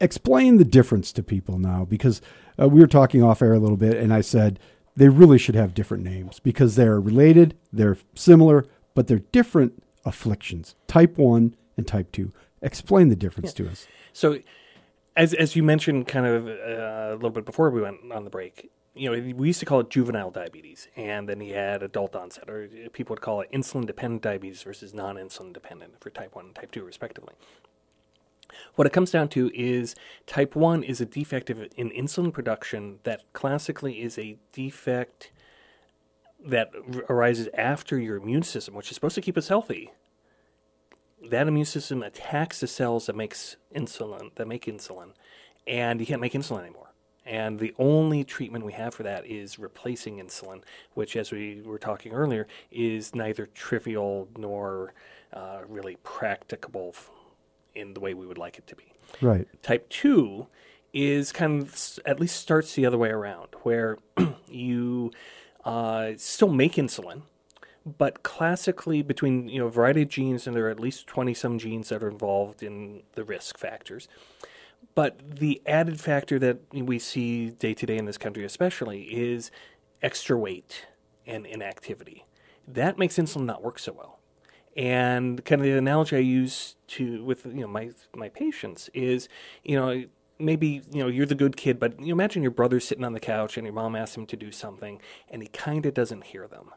explain 0.00 0.58
the 0.58 0.64
difference 0.64 1.10
to 1.12 1.22
people 1.22 1.58
now 1.58 1.84
because 1.84 2.20
uh, 2.60 2.68
we 2.68 2.80
were 2.80 2.86
talking 2.86 3.22
off 3.22 3.42
air 3.42 3.54
a 3.54 3.58
little 3.58 3.76
bit, 3.76 3.96
and 3.96 4.12
I 4.12 4.20
said 4.20 4.58
they 4.94 5.08
really 5.08 5.38
should 5.38 5.54
have 5.54 5.74
different 5.74 6.04
names 6.04 6.40
because 6.40 6.76
they're 6.76 7.00
related, 7.00 7.56
they're 7.72 7.98
similar, 8.14 8.66
but 8.94 9.06
they're 9.06 9.20
different 9.32 9.82
afflictions. 10.04 10.74
Type 10.86 11.18
one 11.18 11.54
and 11.76 11.86
type 11.86 12.12
two. 12.12 12.32
Explain 12.62 13.08
the 13.08 13.16
difference 13.16 13.52
to 13.54 13.68
us. 13.68 13.86
So, 14.12 14.40
as 15.16 15.32
as 15.34 15.56
you 15.56 15.62
mentioned, 15.62 16.06
kind 16.06 16.26
of 16.26 16.46
uh, 16.46 17.12
a 17.12 17.14
little 17.14 17.30
bit 17.30 17.44
before 17.44 17.70
we 17.70 17.80
went 17.80 18.12
on 18.12 18.24
the 18.24 18.30
break, 18.30 18.70
you 18.94 19.10
know, 19.10 19.34
we 19.34 19.48
used 19.48 19.60
to 19.60 19.66
call 19.66 19.80
it 19.80 19.90
juvenile 19.90 20.30
diabetes, 20.30 20.88
and 20.96 21.28
then 21.28 21.40
he 21.40 21.50
had 21.50 21.82
adult 21.82 22.14
onset, 22.14 22.48
or 22.48 22.68
people 22.92 23.14
would 23.14 23.20
call 23.20 23.40
it 23.40 23.50
insulin 23.52 23.86
dependent 23.86 24.22
diabetes 24.22 24.62
versus 24.62 24.94
non 24.94 25.16
insulin 25.16 25.52
dependent 25.52 26.00
for 26.00 26.10
type 26.10 26.34
1 26.34 26.46
and 26.46 26.54
type 26.54 26.70
2, 26.70 26.82
respectively. 26.82 27.34
What 28.74 28.86
it 28.86 28.92
comes 28.92 29.10
down 29.10 29.28
to 29.30 29.50
is 29.54 29.94
type 30.26 30.56
1 30.56 30.82
is 30.82 31.00
a 31.00 31.06
defect 31.06 31.50
in 31.50 31.90
insulin 31.90 32.32
production 32.32 33.00
that 33.02 33.22
classically 33.34 34.00
is 34.00 34.18
a 34.18 34.38
defect 34.52 35.30
that 36.44 36.70
arises 37.10 37.48
after 37.54 37.98
your 37.98 38.16
immune 38.16 38.44
system, 38.44 38.74
which 38.74 38.90
is 38.90 38.94
supposed 38.94 39.14
to 39.16 39.20
keep 39.20 39.36
us 39.36 39.48
healthy. 39.48 39.90
That 41.30 41.48
immune 41.48 41.66
system 41.66 42.02
attacks 42.02 42.60
the 42.60 42.66
cells 42.66 43.06
that 43.06 43.16
makes 43.16 43.56
insulin, 43.74 44.34
that 44.36 44.46
make 44.46 44.66
insulin, 44.66 45.10
and 45.66 46.00
you 46.00 46.06
can't 46.06 46.20
make 46.20 46.32
insulin 46.32 46.60
anymore. 46.60 46.86
And 47.24 47.58
the 47.58 47.74
only 47.78 48.22
treatment 48.22 48.64
we 48.64 48.72
have 48.74 48.94
for 48.94 49.02
that 49.02 49.26
is 49.26 49.58
replacing 49.58 50.18
insulin, 50.18 50.62
which, 50.94 51.16
as 51.16 51.32
we 51.32 51.60
were 51.64 51.78
talking 51.78 52.12
earlier, 52.12 52.46
is 52.70 53.16
neither 53.16 53.46
trivial 53.46 54.28
nor 54.36 54.94
uh, 55.32 55.62
really 55.68 55.96
practicable 56.04 56.94
in 57.74 57.94
the 57.94 58.00
way 58.00 58.14
we 58.14 58.26
would 58.26 58.38
like 58.38 58.58
it 58.58 58.66
to 58.68 58.76
be. 58.76 58.92
Right. 59.20 59.48
Type 59.62 59.88
2 59.88 60.46
is 60.92 61.32
kind 61.32 61.62
of 61.62 61.98
at 62.06 62.20
least 62.20 62.36
starts 62.36 62.74
the 62.74 62.86
other 62.86 62.96
way 62.96 63.10
around, 63.10 63.48
where 63.64 63.98
you 64.48 65.10
uh, 65.64 66.12
still 66.16 66.48
make 66.48 66.74
insulin, 66.74 67.22
but 67.86 68.22
classically 68.24 69.00
between 69.02 69.48
you 69.48 69.60
know 69.60 69.66
a 69.66 69.70
variety 69.70 70.02
of 70.02 70.08
genes, 70.08 70.46
and 70.46 70.56
there 70.56 70.66
are 70.66 70.70
at 70.70 70.80
least 70.80 71.06
twenty 71.06 71.32
some 71.34 71.58
genes 71.58 71.88
that 71.90 72.02
are 72.02 72.08
involved 72.08 72.62
in 72.62 73.02
the 73.12 73.24
risk 73.24 73.56
factors. 73.58 74.08
But 74.94 75.36
the 75.36 75.62
added 75.66 76.00
factor 76.00 76.38
that 76.40 76.58
we 76.72 76.98
see 76.98 77.50
day 77.50 77.74
to 77.74 77.86
day 77.86 77.96
in 77.96 78.04
this 78.04 78.18
country, 78.18 78.44
especially, 78.44 79.02
is 79.02 79.50
extra 80.02 80.36
weight 80.36 80.86
and 81.26 81.46
inactivity. 81.46 82.24
That 82.66 82.98
makes 82.98 83.16
insulin 83.16 83.44
not 83.44 83.62
work 83.62 83.78
so 83.78 83.92
well. 83.92 84.18
And 84.76 85.44
kind 85.44 85.60
of 85.60 85.64
the 85.64 85.72
analogy 85.72 86.16
I 86.16 86.20
use 86.20 86.76
to 86.88 87.24
with 87.24 87.46
you 87.46 87.60
know 87.60 87.68
my 87.68 87.90
my 88.14 88.28
patients 88.28 88.90
is 88.92 89.28
you 89.62 89.76
know 89.76 90.04
maybe 90.38 90.82
you 90.92 91.02
know 91.02 91.08
you're 91.08 91.26
the 91.26 91.34
good 91.34 91.56
kid, 91.56 91.78
but 91.78 92.00
you 92.00 92.12
imagine 92.12 92.42
your 92.42 92.50
brother's 92.50 92.84
sitting 92.84 93.04
on 93.04 93.12
the 93.12 93.20
couch 93.20 93.56
and 93.56 93.64
your 93.64 93.74
mom 93.74 93.94
asks 93.94 94.16
him 94.16 94.26
to 94.26 94.36
do 94.36 94.50
something, 94.50 95.00
and 95.30 95.42
he 95.42 95.48
kind 95.48 95.86
of 95.86 95.94
doesn't 95.94 96.24
hear 96.24 96.48
them. 96.48 96.72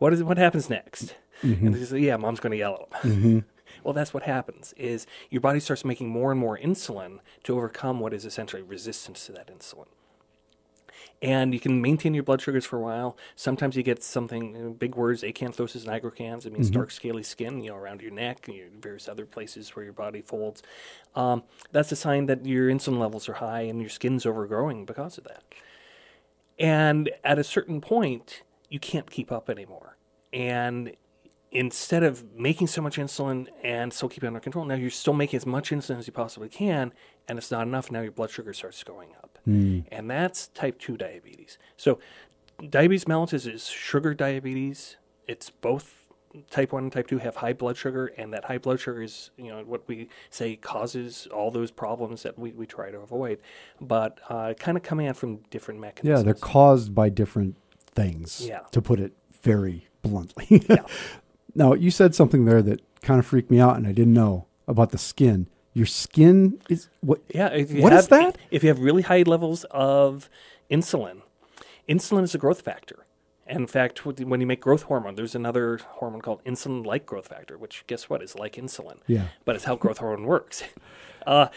What 0.00 0.14
is 0.14 0.24
what 0.24 0.38
happens 0.38 0.68
next? 0.68 1.14
Mm-hmm. 1.44 1.66
And 1.66 1.76
he 1.76 1.84
says, 1.84 2.00
"Yeah, 2.00 2.16
mom's 2.16 2.40
going 2.40 2.52
to 2.52 2.58
yell 2.58 2.88
at 2.92 3.02
him." 3.02 3.12
Mm-hmm. 3.12 3.38
Well, 3.84 3.94
that's 3.94 4.12
what 4.12 4.24
happens 4.24 4.74
is 4.76 5.06
your 5.30 5.40
body 5.40 5.60
starts 5.60 5.84
making 5.84 6.08
more 6.08 6.32
and 6.32 6.40
more 6.40 6.58
insulin 6.58 7.20
to 7.44 7.56
overcome 7.56 8.00
what 8.00 8.12
is 8.12 8.26
essentially 8.26 8.60
resistance 8.60 9.24
to 9.26 9.32
that 9.32 9.46
insulin. 9.46 9.86
And 11.22 11.52
you 11.52 11.60
can 11.60 11.80
maintain 11.80 12.14
your 12.14 12.22
blood 12.22 12.40
sugars 12.40 12.64
for 12.64 12.76
a 12.76 12.80
while. 12.80 13.16
Sometimes 13.36 13.76
you 13.76 13.82
get 13.82 14.02
something, 14.02 14.54
you 14.54 14.62
know, 14.62 14.70
big 14.70 14.94
words, 14.96 15.22
acanthosis 15.22 15.84
nigricans. 15.84 16.46
It 16.46 16.52
means 16.52 16.66
mm-hmm. 16.66 16.78
dark, 16.78 16.90
scaly 16.90 17.22
skin, 17.22 17.62
you 17.62 17.70
know, 17.70 17.76
around 17.76 18.02
your 18.02 18.10
neck 18.10 18.48
and 18.48 18.56
your 18.56 18.68
various 18.80 19.08
other 19.08 19.24
places 19.24 19.74
where 19.76 19.84
your 19.84 19.92
body 19.92 20.22
folds. 20.22 20.62
Um, 21.14 21.42
that's 21.72 21.92
a 21.92 21.96
sign 21.96 22.26
that 22.26 22.44
your 22.44 22.68
insulin 22.68 22.98
levels 22.98 23.28
are 23.28 23.34
high 23.34 23.62
and 23.62 23.80
your 23.80 23.90
skin's 23.90 24.26
overgrowing 24.26 24.84
because 24.84 25.16
of 25.16 25.24
that. 25.24 25.44
And 26.58 27.10
at 27.22 27.38
a 27.38 27.44
certain 27.44 27.80
point, 27.80 28.42
you 28.70 28.78
can't 28.80 29.10
keep 29.10 29.30
up 29.30 29.50
anymore. 29.50 29.98
And 30.32 30.96
instead 31.52 32.02
of 32.02 32.32
making 32.34 32.68
so 32.68 32.80
much 32.80 32.96
insulin 32.96 33.48
and 33.62 33.92
still 33.92 34.08
keeping 34.08 34.28
it 34.28 34.28
under 34.28 34.40
control, 34.40 34.64
now 34.64 34.76
you're 34.76 34.90
still 34.90 35.12
making 35.12 35.36
as 35.36 35.46
much 35.46 35.70
insulin 35.70 35.98
as 35.98 36.06
you 36.06 36.12
possibly 36.12 36.48
can, 36.48 36.92
and 37.28 37.36
it's 37.36 37.50
not 37.50 37.66
enough. 37.66 37.90
Now 37.90 38.00
your 38.00 38.12
blood 38.12 38.30
sugar 38.30 38.52
starts 38.52 38.82
going 38.84 39.10
up. 39.22 39.38
Mm. 39.46 39.84
And 39.90 40.10
that's 40.10 40.48
type 40.48 40.78
2 40.78 40.96
diabetes. 40.96 41.58
So, 41.76 41.98
diabetes 42.68 43.06
mellitus 43.06 43.52
is 43.52 43.66
sugar 43.66 44.14
diabetes. 44.14 44.96
It's 45.26 45.50
both 45.50 46.06
type 46.50 46.72
1 46.72 46.84
and 46.84 46.92
type 46.92 47.08
2 47.08 47.18
have 47.18 47.36
high 47.36 47.54
blood 47.54 47.76
sugar, 47.76 48.06
and 48.16 48.32
that 48.32 48.44
high 48.44 48.58
blood 48.58 48.78
sugar 48.78 49.02
is, 49.02 49.30
you 49.36 49.48
know, 49.48 49.62
what 49.64 49.88
we 49.88 50.08
say 50.28 50.54
causes 50.56 51.26
all 51.34 51.50
those 51.50 51.70
problems 51.70 52.22
that 52.22 52.38
we, 52.38 52.52
we 52.52 52.66
try 52.66 52.90
to 52.90 52.98
avoid. 52.98 53.40
But 53.80 54.20
uh, 54.28 54.54
kind 54.54 54.76
of 54.76 54.84
coming 54.84 55.08
out 55.08 55.16
from 55.16 55.38
different 55.50 55.80
mechanisms. 55.80 56.20
Yeah, 56.20 56.22
they're 56.22 56.34
caused 56.34 56.94
by 56.94 57.08
different 57.08 57.56
things, 57.94 58.46
yeah. 58.46 58.60
to 58.72 58.82
put 58.82 59.00
it 59.00 59.12
very 59.42 59.88
bluntly. 60.02 60.64
yeah. 60.68 60.84
Now, 61.54 61.74
you 61.74 61.90
said 61.90 62.14
something 62.14 62.44
there 62.44 62.62
that 62.62 62.80
kind 63.02 63.18
of 63.18 63.26
freaked 63.26 63.50
me 63.50 63.60
out, 63.60 63.76
and 63.76 63.86
I 63.86 63.92
didn't 63.92 64.14
know 64.14 64.46
about 64.68 64.90
the 64.90 64.98
skin. 64.98 65.48
Your 65.72 65.86
skin 65.86 66.60
is 66.68 66.88
what? 67.00 67.20
Yeah. 67.28 67.48
What 67.80 67.92
have, 67.92 68.00
is 68.00 68.08
that? 68.08 68.38
If 68.50 68.62
you 68.62 68.68
have 68.68 68.80
really 68.80 69.02
high 69.02 69.22
levels 69.22 69.64
of 69.70 70.28
insulin, 70.70 71.22
insulin 71.88 72.24
is 72.24 72.34
a 72.34 72.38
growth 72.38 72.62
factor. 72.62 73.06
And 73.46 73.62
in 73.62 73.66
fact, 73.66 74.06
when 74.06 74.40
you 74.40 74.46
make 74.46 74.60
growth 74.60 74.82
hormone, 74.84 75.16
there's 75.16 75.34
another 75.34 75.80
hormone 75.84 76.20
called 76.20 76.44
insulin-like 76.44 77.04
growth 77.04 77.26
factor, 77.26 77.58
which 77.58 77.84
guess 77.88 78.08
what 78.08 78.22
is 78.22 78.36
like 78.36 78.52
insulin. 78.52 78.98
Yeah. 79.08 79.24
But 79.44 79.56
it's 79.56 79.64
how 79.64 79.74
growth 79.74 79.98
hormone 79.98 80.26
works. 80.26 80.62
Uh, 81.26 81.48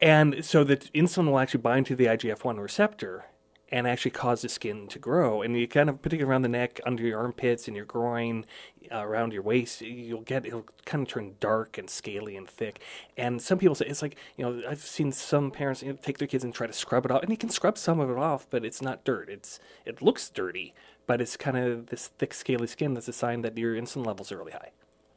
and 0.00 0.44
so 0.44 0.62
that 0.62 0.92
insulin 0.92 1.26
will 1.26 1.40
actually 1.40 1.60
bind 1.60 1.84
to 1.86 1.96
the 1.96 2.04
IGF-1 2.04 2.60
receptor 2.60 3.24
and 3.70 3.86
actually 3.86 4.10
cause 4.10 4.42
the 4.42 4.48
skin 4.48 4.86
to 4.88 4.98
grow. 4.98 5.42
And 5.42 5.56
you 5.56 5.68
kind 5.68 5.90
of, 5.90 6.00
particularly 6.00 6.30
around 6.30 6.42
the 6.42 6.48
neck, 6.48 6.80
under 6.86 7.02
your 7.02 7.18
armpits, 7.18 7.68
and 7.68 7.76
your 7.76 7.84
groin, 7.84 8.44
uh, 8.90 9.04
around 9.04 9.32
your 9.32 9.42
waist, 9.42 9.82
you'll 9.82 10.22
get 10.22 10.46
it'll 10.46 10.66
kind 10.86 11.02
of 11.02 11.08
turn 11.08 11.34
dark 11.40 11.76
and 11.76 11.90
scaly 11.90 12.36
and 12.36 12.48
thick. 12.48 12.80
And 13.16 13.42
some 13.42 13.58
people 13.58 13.74
say 13.74 13.86
it's 13.86 14.02
like 14.02 14.16
you 14.36 14.44
know 14.44 14.62
I've 14.68 14.80
seen 14.80 15.12
some 15.12 15.50
parents 15.50 15.82
you 15.82 15.90
know, 15.92 15.98
take 16.00 16.18
their 16.18 16.28
kids 16.28 16.44
and 16.44 16.54
try 16.54 16.66
to 16.66 16.72
scrub 16.72 17.04
it 17.04 17.10
off, 17.10 17.22
and 17.22 17.30
you 17.30 17.36
can 17.36 17.50
scrub 17.50 17.76
some 17.76 18.00
of 18.00 18.10
it 18.10 18.16
off, 18.16 18.46
but 18.48 18.64
it's 18.64 18.80
not 18.82 19.04
dirt. 19.04 19.28
It's 19.28 19.60
it 19.84 20.00
looks 20.00 20.30
dirty, 20.30 20.74
but 21.06 21.20
it's 21.20 21.36
kind 21.36 21.56
of 21.56 21.86
this 21.86 22.08
thick, 22.18 22.32
scaly 22.34 22.66
skin 22.66 22.94
that's 22.94 23.08
a 23.08 23.12
sign 23.12 23.42
that 23.42 23.56
your 23.58 23.74
insulin 23.74 24.06
levels 24.06 24.32
are 24.32 24.38
really 24.38 24.52
high. 24.52 24.72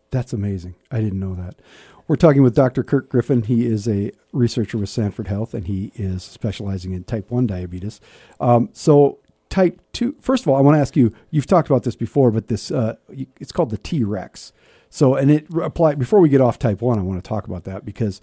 That's 0.09 0.33
amazing. 0.33 0.75
I 0.91 0.99
didn't 0.99 1.19
know 1.19 1.35
that. 1.35 1.55
We're 2.11 2.17
talking 2.17 2.43
with 2.43 2.55
Dr. 2.55 2.83
Kirk 2.83 3.07
Griffin. 3.07 3.43
He 3.43 3.65
is 3.65 3.87
a 3.87 4.11
researcher 4.33 4.77
with 4.77 4.89
Sanford 4.89 5.29
Health, 5.29 5.53
and 5.53 5.65
he 5.65 5.93
is 5.95 6.23
specializing 6.23 6.91
in 6.91 7.05
type 7.05 7.31
1 7.31 7.47
diabetes. 7.47 8.01
Um, 8.41 8.67
so, 8.73 9.19
type 9.47 9.79
2, 9.93 10.17
first 10.19 10.43
of 10.43 10.49
all, 10.49 10.57
I 10.57 10.59
want 10.59 10.75
to 10.75 10.81
ask 10.81 10.97
you 10.97 11.13
you've 11.29 11.47
talked 11.47 11.69
about 11.69 11.83
this 11.83 11.95
before, 11.95 12.29
but 12.29 12.49
this 12.49 12.69
uh, 12.69 12.97
it's 13.39 13.53
called 13.53 13.69
the 13.69 13.77
T 13.77 14.03
Rex. 14.03 14.51
So, 14.89 15.15
and 15.15 15.31
it 15.31 15.47
apply 15.63 15.95
before 15.95 16.19
we 16.19 16.27
get 16.27 16.41
off 16.41 16.59
type 16.59 16.81
1, 16.81 16.99
I 16.99 17.01
want 17.01 17.23
to 17.23 17.25
talk 17.25 17.47
about 17.47 17.63
that 17.63 17.85
because 17.85 18.19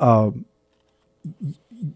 um, 0.00 0.44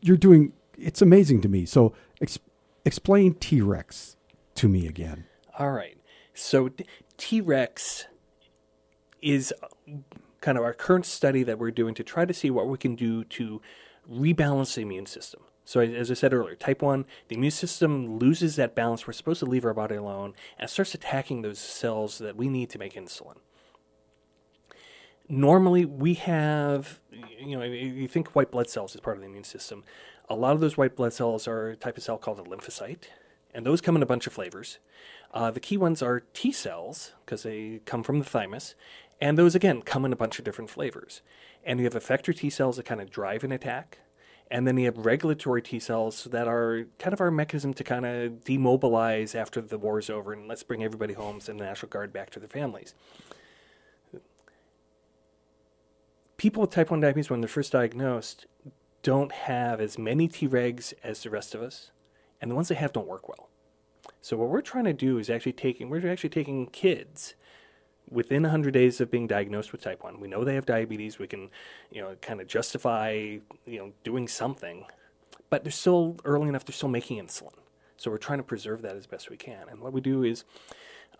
you're 0.02 0.16
doing 0.16 0.52
it's 0.78 1.02
amazing 1.02 1.40
to 1.40 1.48
me. 1.48 1.66
So, 1.66 1.96
ex- 2.20 2.38
explain 2.84 3.34
T 3.34 3.60
Rex 3.60 4.14
to 4.54 4.68
me 4.68 4.86
again. 4.86 5.24
All 5.58 5.72
right. 5.72 5.98
So, 6.32 6.70
T 7.16 7.40
Rex 7.40 8.06
is 9.20 9.52
kind 10.44 10.58
of 10.58 10.64
our 10.64 10.74
current 10.74 11.06
study 11.06 11.42
that 11.42 11.58
we're 11.58 11.70
doing 11.70 11.94
to 11.94 12.04
try 12.04 12.26
to 12.26 12.34
see 12.34 12.50
what 12.50 12.68
we 12.68 12.76
can 12.76 12.94
do 12.94 13.24
to 13.24 13.62
rebalance 14.10 14.74
the 14.74 14.82
immune 14.82 15.06
system. 15.06 15.40
So, 15.64 15.80
as 15.80 16.10
I 16.10 16.14
said 16.14 16.34
earlier, 16.34 16.54
type 16.54 16.82
1, 16.82 17.06
the 17.28 17.36
immune 17.36 17.50
system 17.50 18.18
loses 18.18 18.56
that 18.56 18.74
balance. 18.74 19.06
We're 19.06 19.14
supposed 19.14 19.40
to 19.40 19.46
leave 19.46 19.64
our 19.64 19.72
body 19.72 19.94
alone 19.94 20.34
and 20.58 20.68
starts 20.68 20.94
attacking 20.94 21.40
those 21.40 21.58
cells 21.58 22.18
that 22.18 22.36
we 22.36 22.50
need 22.50 22.68
to 22.70 22.78
make 22.78 22.92
insulin. 22.92 23.38
Normally, 25.26 25.86
we 25.86 26.12
have, 26.14 27.00
you 27.40 27.58
know, 27.58 27.64
you 27.64 28.06
think 28.06 28.36
white 28.36 28.50
blood 28.50 28.68
cells 28.68 28.94
is 28.94 29.00
part 29.00 29.16
of 29.16 29.22
the 29.22 29.28
immune 29.28 29.44
system. 29.44 29.82
A 30.28 30.34
lot 30.34 30.52
of 30.52 30.60
those 30.60 30.76
white 30.76 30.94
blood 30.94 31.14
cells 31.14 31.48
are 31.48 31.70
a 31.70 31.76
type 31.76 31.96
of 31.96 32.02
cell 32.02 32.18
called 32.18 32.38
a 32.38 32.42
lymphocyte, 32.42 33.04
and 33.54 33.64
those 33.64 33.80
come 33.80 33.96
in 33.96 34.02
a 34.02 34.06
bunch 34.06 34.26
of 34.26 34.34
flavors. 34.34 34.78
Uh, 35.32 35.50
the 35.50 35.60
key 35.60 35.78
ones 35.78 36.02
are 36.02 36.20
T 36.34 36.52
cells, 36.52 37.12
because 37.24 37.42
they 37.42 37.80
come 37.86 38.02
from 38.02 38.18
the 38.18 38.24
thymus, 38.26 38.74
and 39.20 39.38
those, 39.38 39.54
again, 39.54 39.82
come 39.82 40.04
in 40.04 40.12
a 40.12 40.16
bunch 40.16 40.38
of 40.38 40.44
different 40.44 40.70
flavors. 40.70 41.22
And 41.64 41.78
you 41.78 41.84
have 41.84 41.94
effector 41.94 42.36
T 42.36 42.50
cells 42.50 42.76
that 42.76 42.86
kind 42.86 43.00
of 43.00 43.10
drive 43.10 43.44
an 43.44 43.52
attack. 43.52 43.98
And 44.50 44.66
then 44.66 44.76
you 44.76 44.84
have 44.84 44.98
regulatory 44.98 45.62
T 45.62 45.78
cells 45.78 46.24
that 46.24 46.46
are 46.46 46.86
kind 46.98 47.14
of 47.14 47.20
our 47.20 47.30
mechanism 47.30 47.72
to 47.74 47.84
kind 47.84 48.04
of 48.04 48.44
demobilize 48.44 49.34
after 49.34 49.60
the 49.60 49.78
war 49.78 49.98
is 49.98 50.10
over 50.10 50.32
and 50.32 50.46
let's 50.46 50.62
bring 50.62 50.84
everybody 50.84 51.14
home, 51.14 51.40
send 51.40 51.60
the 51.60 51.64
National 51.64 51.88
Guard 51.88 52.12
back 52.12 52.30
to 52.30 52.40
their 52.40 52.48
families. 52.48 52.94
People 56.36 56.60
with 56.60 56.70
type 56.70 56.90
1 56.90 57.00
diabetes, 57.00 57.30
when 57.30 57.40
they're 57.40 57.48
first 57.48 57.72
diagnosed, 57.72 58.46
don't 59.02 59.32
have 59.32 59.80
as 59.80 59.98
many 59.98 60.28
Tregs 60.28 60.92
as 61.02 61.22
the 61.22 61.30
rest 61.30 61.54
of 61.54 61.62
us, 61.62 61.90
and 62.40 62.50
the 62.50 62.54
ones 62.54 62.68
they 62.68 62.74
have 62.74 62.92
don't 62.92 63.08
work 63.08 63.28
well. 63.28 63.48
So 64.20 64.36
what 64.36 64.50
we're 64.50 64.60
trying 64.60 64.84
to 64.84 64.92
do 64.92 65.18
is 65.18 65.30
actually 65.30 65.52
taking 65.52 65.88
we're 65.88 66.06
actually 66.10 66.30
taking 66.30 66.66
kids 66.66 67.34
within 68.10 68.42
100 68.42 68.72
days 68.72 69.00
of 69.00 69.10
being 69.10 69.26
diagnosed 69.26 69.72
with 69.72 69.82
type 69.82 70.04
1. 70.04 70.20
We 70.20 70.28
know 70.28 70.44
they 70.44 70.54
have 70.54 70.66
diabetes. 70.66 71.18
We 71.18 71.26
can, 71.26 71.50
you 71.90 72.00
know, 72.02 72.16
kind 72.20 72.40
of 72.40 72.46
justify, 72.46 73.12
you 73.66 73.78
know, 73.78 73.92
doing 74.02 74.28
something. 74.28 74.84
But 75.50 75.64
they're 75.64 75.72
still 75.72 76.16
early 76.24 76.48
enough, 76.48 76.64
they're 76.64 76.74
still 76.74 76.88
making 76.88 77.24
insulin. 77.24 77.54
So 77.96 78.10
we're 78.10 78.18
trying 78.18 78.38
to 78.38 78.44
preserve 78.44 78.82
that 78.82 78.96
as 78.96 79.06
best 79.06 79.30
we 79.30 79.36
can. 79.36 79.68
And 79.68 79.80
what 79.80 79.92
we 79.92 80.00
do 80.00 80.24
is 80.24 80.44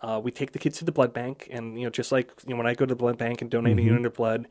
uh, 0.01 0.19
we 0.23 0.31
take 0.31 0.51
the 0.51 0.59
kids 0.59 0.77
to 0.79 0.85
the 0.85 0.91
blood 0.91 1.13
bank, 1.13 1.47
and 1.49 1.77
you 1.79 1.85
know, 1.85 1.89
just 1.89 2.11
like 2.11 2.31
you 2.45 2.51
know, 2.51 2.57
when 2.57 2.67
I 2.67 2.73
go 2.73 2.85
to 2.85 2.93
the 2.93 2.97
blood 2.97 3.17
bank 3.17 3.41
and 3.41 3.49
donate 3.49 3.77
Mm-hmm. 3.77 3.87
a 3.87 3.91
unit 3.91 4.05
of 4.05 4.13
blood, 4.13 4.47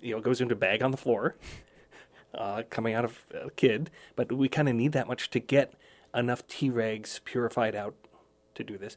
you 0.00 0.12
know, 0.12 0.18
it 0.18 0.24
goes 0.24 0.40
into 0.40 0.54
a 0.54 0.58
bag 0.58 0.82
on 0.82 0.90
the 0.90 0.96
floor, 0.96 1.36
uh, 2.34 2.62
coming 2.70 2.94
out 2.94 3.04
of 3.04 3.24
a 3.32 3.50
kid. 3.50 3.90
But 4.16 4.32
we 4.32 4.48
kind 4.48 4.68
of 4.68 4.74
need 4.74 4.92
that 4.92 5.06
much 5.06 5.30
to 5.30 5.38
get 5.38 5.74
enough 6.14 6.46
Tregs 6.48 7.20
purified 7.24 7.74
out 7.74 7.94
to 8.56 8.64
do 8.64 8.76
this. 8.76 8.96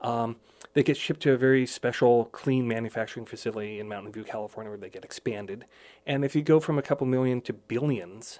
Um, 0.00 0.36
they 0.72 0.82
get 0.82 0.96
shipped 0.96 1.20
to 1.22 1.32
a 1.32 1.36
very 1.36 1.66
special, 1.66 2.26
clean 2.26 2.68
manufacturing 2.68 3.26
facility 3.26 3.80
in 3.80 3.88
Mountain 3.88 4.12
View, 4.12 4.24
California, 4.24 4.70
where 4.70 4.78
they 4.78 4.88
get 4.88 5.04
expanded. 5.04 5.64
And 6.06 6.24
if 6.24 6.34
you 6.34 6.42
go 6.42 6.60
from 6.60 6.78
a 6.78 6.82
couple 6.82 7.06
million 7.06 7.40
to 7.42 7.52
billions, 7.52 8.38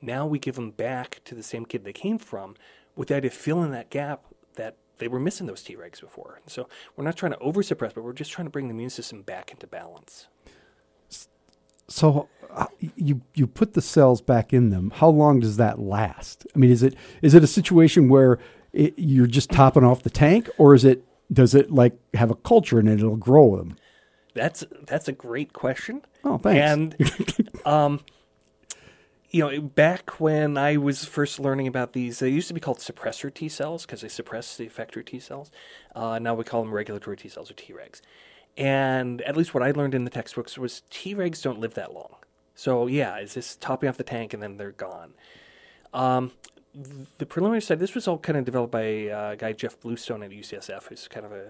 now 0.00 0.26
we 0.26 0.38
give 0.38 0.54
them 0.54 0.70
back 0.70 1.20
to 1.24 1.34
the 1.34 1.42
same 1.42 1.64
kid 1.66 1.84
they 1.84 1.92
came 1.92 2.18
from 2.18 2.56
with 2.96 3.08
the 3.08 3.16
idea 3.16 3.30
of 3.30 3.36
filling 3.36 3.70
that 3.70 3.90
gap 3.90 4.24
that 4.54 4.76
they 4.98 5.08
were 5.08 5.20
missing 5.20 5.46
those 5.46 5.62
Tregs 5.62 6.00
before. 6.00 6.40
So 6.46 6.68
we're 6.96 7.04
not 7.04 7.16
trying 7.16 7.32
to 7.32 7.38
oversuppress, 7.38 7.94
but 7.94 8.02
we're 8.02 8.12
just 8.12 8.30
trying 8.30 8.46
to 8.46 8.50
bring 8.50 8.68
the 8.68 8.74
immune 8.74 8.90
system 8.90 9.22
back 9.22 9.50
into 9.50 9.66
balance. 9.66 10.28
So 11.88 12.28
uh, 12.50 12.66
you 12.96 13.22
you 13.34 13.46
put 13.46 13.74
the 13.74 13.82
cells 13.82 14.22
back 14.22 14.52
in 14.52 14.70
them. 14.70 14.92
How 14.94 15.08
long 15.08 15.40
does 15.40 15.56
that 15.56 15.78
last? 15.78 16.46
I 16.54 16.58
mean, 16.58 16.70
is 16.70 16.82
it 16.82 16.94
is 17.20 17.34
it 17.34 17.42
a 17.42 17.48
situation 17.48 18.08
where 18.08 18.38
it, 18.72 18.94
you're 18.96 19.26
just 19.26 19.50
topping 19.50 19.84
off 19.84 20.02
the 20.02 20.10
tank, 20.10 20.48
or 20.58 20.74
is 20.74 20.84
it 20.84 21.04
does 21.32 21.54
it 21.54 21.70
like 21.70 21.94
have 22.14 22.30
a 22.30 22.34
culture 22.36 22.78
in 22.80 22.88
it? 22.88 22.98
It'll 22.98 23.16
grow 23.16 23.56
them. 23.56 23.76
That's 24.34 24.64
that's 24.86 25.08
a 25.08 25.12
great 25.12 25.52
question. 25.52 26.02
Oh, 26.24 26.38
thanks. 26.38 26.96
And 26.98 27.50
um, 27.66 28.00
you 29.30 29.40
know, 29.40 29.60
back 29.62 30.20
when 30.20 30.58
I 30.58 30.76
was 30.76 31.04
first 31.04 31.40
learning 31.40 31.66
about 31.66 31.94
these, 31.94 32.18
they 32.18 32.28
used 32.28 32.48
to 32.48 32.54
be 32.54 32.60
called 32.60 32.78
suppressor 32.78 33.32
T 33.32 33.48
cells 33.48 33.86
because 33.86 34.02
they 34.02 34.08
suppress 34.08 34.56
the 34.56 34.68
effector 34.68 35.04
T 35.04 35.18
cells. 35.18 35.50
Uh, 35.94 36.18
now 36.18 36.34
we 36.34 36.44
call 36.44 36.62
them 36.62 36.72
regulatory 36.72 37.16
T 37.16 37.28
cells 37.28 37.50
or 37.50 37.54
Tregs. 37.54 38.00
And 38.58 39.22
at 39.22 39.36
least 39.36 39.54
what 39.54 39.62
I 39.62 39.70
learned 39.70 39.94
in 39.94 40.04
the 40.04 40.10
textbooks 40.10 40.58
was 40.58 40.82
Tregs 40.90 41.42
don't 41.42 41.58
live 41.58 41.74
that 41.74 41.94
long. 41.94 42.16
So 42.54 42.86
yeah, 42.86 43.18
is 43.18 43.32
this 43.32 43.56
topping 43.56 43.88
off 43.88 43.96
the 43.96 44.04
tank 44.04 44.34
and 44.34 44.42
then 44.42 44.58
they're 44.58 44.72
gone? 44.72 45.14
Um, 45.94 46.32
the 47.18 47.26
preliminary 47.26 47.60
study, 47.60 47.80
this 47.80 47.94
was 47.94 48.08
all 48.08 48.18
kind 48.18 48.38
of 48.38 48.44
developed 48.44 48.72
by 48.72 48.82
a 48.82 49.36
guy, 49.36 49.52
Jeff 49.52 49.78
Bluestone 49.80 50.22
at 50.22 50.30
UCSF, 50.30 50.84
who's 50.84 51.06
kind 51.06 51.26
of 51.26 51.32
a 51.32 51.46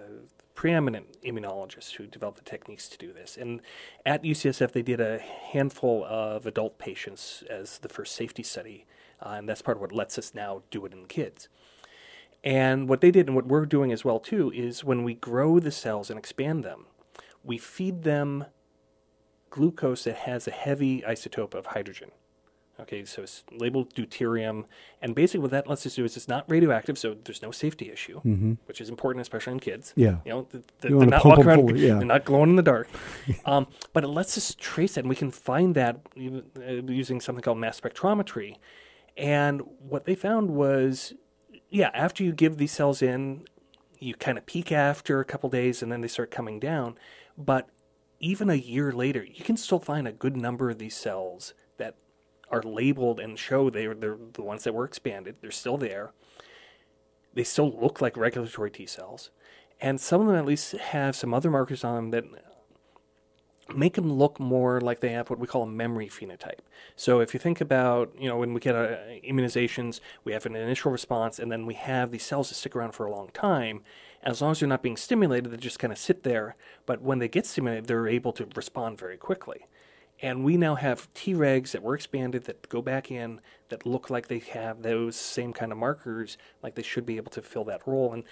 preeminent 0.55 1.21
immunologist 1.23 1.93
who 1.93 2.07
developed 2.07 2.39
the 2.39 2.45
techniques 2.45 2.89
to 2.89 2.99
do 2.99 3.13
this. 3.13 3.37
And 3.37 3.61
at 4.05 4.25
UCSF, 4.25 4.73
they 4.73 4.83
did 4.83 5.01
a 5.01 5.19
handful 5.19 6.05
of 6.05 6.47
adult 6.47 6.79
patients 6.79 7.45
as 7.49 7.79
the 7.79 7.89
first 7.89 8.17
safety 8.17 8.43
study, 8.43 8.85
uh, 9.21 9.35
and 9.37 9.49
that's 9.49 9.63
part 9.63 9.77
of 9.77 9.81
what 9.81 9.93
lets 9.93 10.19
us 10.19 10.35
now 10.35 10.63
do 10.71 10.85
it 10.87 10.93
in 10.93 11.07
kids. 11.07 11.49
And 12.43 12.89
what 12.89 13.01
they 13.01 13.13
did, 13.13 13.29
and 13.29 13.37
what 13.37 13.47
we're 13.47 13.67
doing 13.67 13.93
as 13.93 14.05
well 14.05 14.19
too, 14.19 14.51
is 14.53 14.83
when 14.83 15.05
we 15.05 15.15
grow 15.15 15.61
the 15.61 15.71
cells 15.71 16.11
and 16.11 16.19
expand 16.19 16.65
them, 16.65 16.87
we 17.45 17.59
feed 17.59 18.03
them 18.03 18.47
glucose 19.51 20.05
that 20.05 20.17
has 20.17 20.49
a 20.49 20.51
heavy 20.51 21.03
isotope 21.03 21.55
of 21.55 21.67
hydrogen. 21.67 22.11
Okay, 22.81 23.05
so 23.05 23.23
it's 23.23 23.45
labeled 23.53 23.95
deuterium, 23.95 24.65
and 25.03 25.15
basically 25.15 25.41
what 25.41 25.51
that 25.51 25.69
lets 25.69 25.87
us 25.87 25.95
do 25.95 26.05
is 26.05 26.17
it's 26.17 26.27
not 26.27 26.51
radioactive, 26.51 26.97
so 26.99 27.15
there's 27.25 27.43
no 27.43 27.51
safety 27.51 27.91
issue, 27.91 28.19
which 28.67 28.81
is 28.81 28.89
important, 28.89 29.21
especially 29.21 29.53
in 29.53 29.61
kids. 29.61 29.93
Yeah. 29.95 30.17
you 30.25 30.33
know, 30.33 30.43
th- 30.51 30.65
th- 30.81 30.91
You 30.91 30.99
they're 30.99 31.07
not 31.09 31.25
walking 31.25 31.47
around, 31.47 31.69
full, 31.69 31.77
yeah. 31.77 31.95
they're 31.99 32.05
not 32.07 32.25
glowing 32.25 32.51
in 32.51 32.57
the 32.57 32.63
dark. 32.63 32.89
um, 33.45 33.67
but 33.93 34.05
it 34.05 34.09
lets 34.09 34.39
us 34.39 34.55
trace 34.59 34.97
it, 34.97 35.01
and 35.01 35.09
we 35.11 35.15
can 35.17 35.31
find 35.31 35.75
that 35.75 36.01
uh, 36.17 36.63
using 36.91 37.21
something 37.21 37.43
called 37.43 37.59
mass 37.59 37.79
spectrometry. 37.79 38.57
And 39.19 39.63
what 39.79 40.07
they 40.07 40.15
found 40.15 40.51
was, 40.51 41.13
yeah, 41.69 41.91
after 41.93 42.25
you 42.25 42.33
give 42.33 42.57
these 42.57 42.73
cells 42.73 43.03
in, 43.03 43.45
you 43.99 44.15
kind 44.15 44.39
of 44.39 44.47
peak 44.47 44.73
after 44.73 45.21
a 45.21 45.25
couple 45.27 45.51
days, 45.51 45.83
and 45.83 45.93
then 45.93 46.01
they 46.01 46.09
start 46.09 46.31
coming 46.31 46.59
down. 46.59 46.97
But 47.37 47.69
even 48.19 48.49
a 48.49 48.55
year 48.55 48.93
later, 48.93 49.23
you 49.23 49.45
can 49.45 49.57
still 49.59 49.79
find 49.79 50.09
a 50.09 50.13
good 50.13 50.37
number 50.37 50.71
of 50.71 50.79
these 50.79 50.97
cells 50.97 51.53
that 51.53 51.62
are 52.53 52.63
labeled 52.63 53.19
and 53.19 53.39
show 53.39 53.71
they're, 53.71 53.95
they're 53.95 54.19
the 54.35 54.43
ones 54.43 54.65
that 54.65 54.75
were 54.75 54.85
expanded. 54.85 55.37
They're 55.41 55.51
still 55.51 55.79
there. 55.79 56.13
They 57.35 57.45
still 57.45 57.77
look 57.81 58.01
like 58.01 58.17
regulatory 58.17 58.71
T 58.71 58.87
cells. 58.87 59.31
And 59.81 60.01
some 60.01 60.21
of 60.21 60.27
them 60.29 60.37
at 60.37 60.45
least 60.45 60.73
have 60.73 61.17
some 61.17 61.35
other 61.35 61.51
markers 61.51 61.83
on 61.83 61.97
them 61.97 62.11
that 62.11 62.25
make 63.75 63.95
them 63.95 64.13
look 64.13 64.39
more 64.39 64.81
like 64.81 65.01
they 65.01 65.09
have 65.11 65.31
what 65.31 65.39
we 65.39 65.47
call 65.47 65.63
a 65.63 65.67
memory 65.67 66.09
phenotype. 66.09 66.61
So 66.95 67.21
if 67.21 67.33
you 67.33 67.41
think 67.41 67.61
about, 67.61 68.13
you 68.19 68.29
know, 68.29 68.37
when 68.37 68.53
we 68.53 68.61
get 68.61 68.75
uh, 68.75 68.97
immunizations, 69.27 70.01
we 70.25 70.33
have 70.33 70.47
an 70.47 70.57
initial 70.57 70.93
response, 70.93 71.39
and 71.39 71.51
then 71.51 71.65
we 71.65 71.75
have 71.75 72.11
these 72.11 72.23
cells 72.23 72.49
that 72.51 72.57
stick 72.57 72.77
around 72.77 72.93
for 72.93 73.07
a 73.07 73.11
long 73.11 73.31
time. 73.33 73.83
As 74.23 74.43
long 74.43 74.53
as 74.53 74.61
they're 74.61 74.69
not 74.69 74.83
being 74.83 74.97
stimulated, 74.97 75.51
they 75.51 75.57
just 75.57 75.79
kind 75.79 75.93
of 75.93 75.99
sit 75.99 76.23
there. 76.23 76.55
But 76.87 77.03
when 77.03 77.19
they 77.19 77.29
get 77.29 77.47
stimulated, 77.47 77.87
they're 77.87 78.09
able 78.09 78.33
to 78.35 78.47
respond 78.55 78.99
very 78.99 79.17
quickly. 79.17 79.67
And 80.23 80.45
we 80.45 80.57
now 80.57 80.77
have 80.77 81.13
Tregs 81.15 81.73
that 81.73 81.83
were 81.83 81.97
expanded 81.97 82.45
that 82.45 82.69
go 82.69 82.81
back 82.81 83.11
in 83.11 83.41
that 83.71 83.85
look 83.85 84.09
like 84.09 84.29
they 84.29 84.39
have 84.39 84.83
those 84.83 85.17
same 85.17 85.53
kind 85.53 85.73
of 85.73 85.79
markers, 85.79 86.39
like 86.63 86.77
they 86.77 86.83
should 86.83 87.05
be 87.05 87.17
able 87.17 87.33
to 87.33 87.43
fill 87.43 87.65
that 87.65 87.83
role. 87.87 88.13
And 88.13 88.23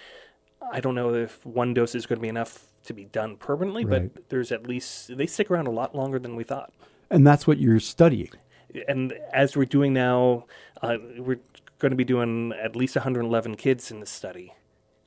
I 0.71 0.79
don't 0.79 0.95
know 0.95 1.13
if 1.13 1.45
one 1.45 1.73
dose 1.73 1.93
is 1.93 2.05
going 2.05 2.17
to 2.17 2.21
be 2.21 2.29
enough 2.29 2.63
to 2.85 2.93
be 2.93 3.03
done 3.05 3.35
permanently, 3.35 3.83
Right. 3.83 4.11
but 4.13 4.29
there's 4.29 4.51
at 4.53 4.67
least 4.67 5.15
they 5.17 5.27
stick 5.27 5.51
around 5.51 5.67
a 5.67 5.71
lot 5.71 5.93
longer 5.93 6.17
than 6.17 6.35
we 6.37 6.45
thought. 6.45 6.71
And 7.09 7.27
that's 7.27 7.45
what 7.45 7.57
you're 7.59 7.79
studying. 7.81 8.29
And 8.87 9.13
as 9.33 9.57
we're 9.57 9.65
doing 9.65 9.91
now, 9.91 10.45
uh, 10.81 10.97
we're 11.17 11.41
going 11.79 11.89
to 11.89 11.97
be 11.97 12.05
doing 12.05 12.53
at 12.53 12.75
least 12.75 12.95
111 12.95 13.55
kids 13.55 13.91
in 13.91 13.99
this 13.99 14.09
study. 14.09 14.53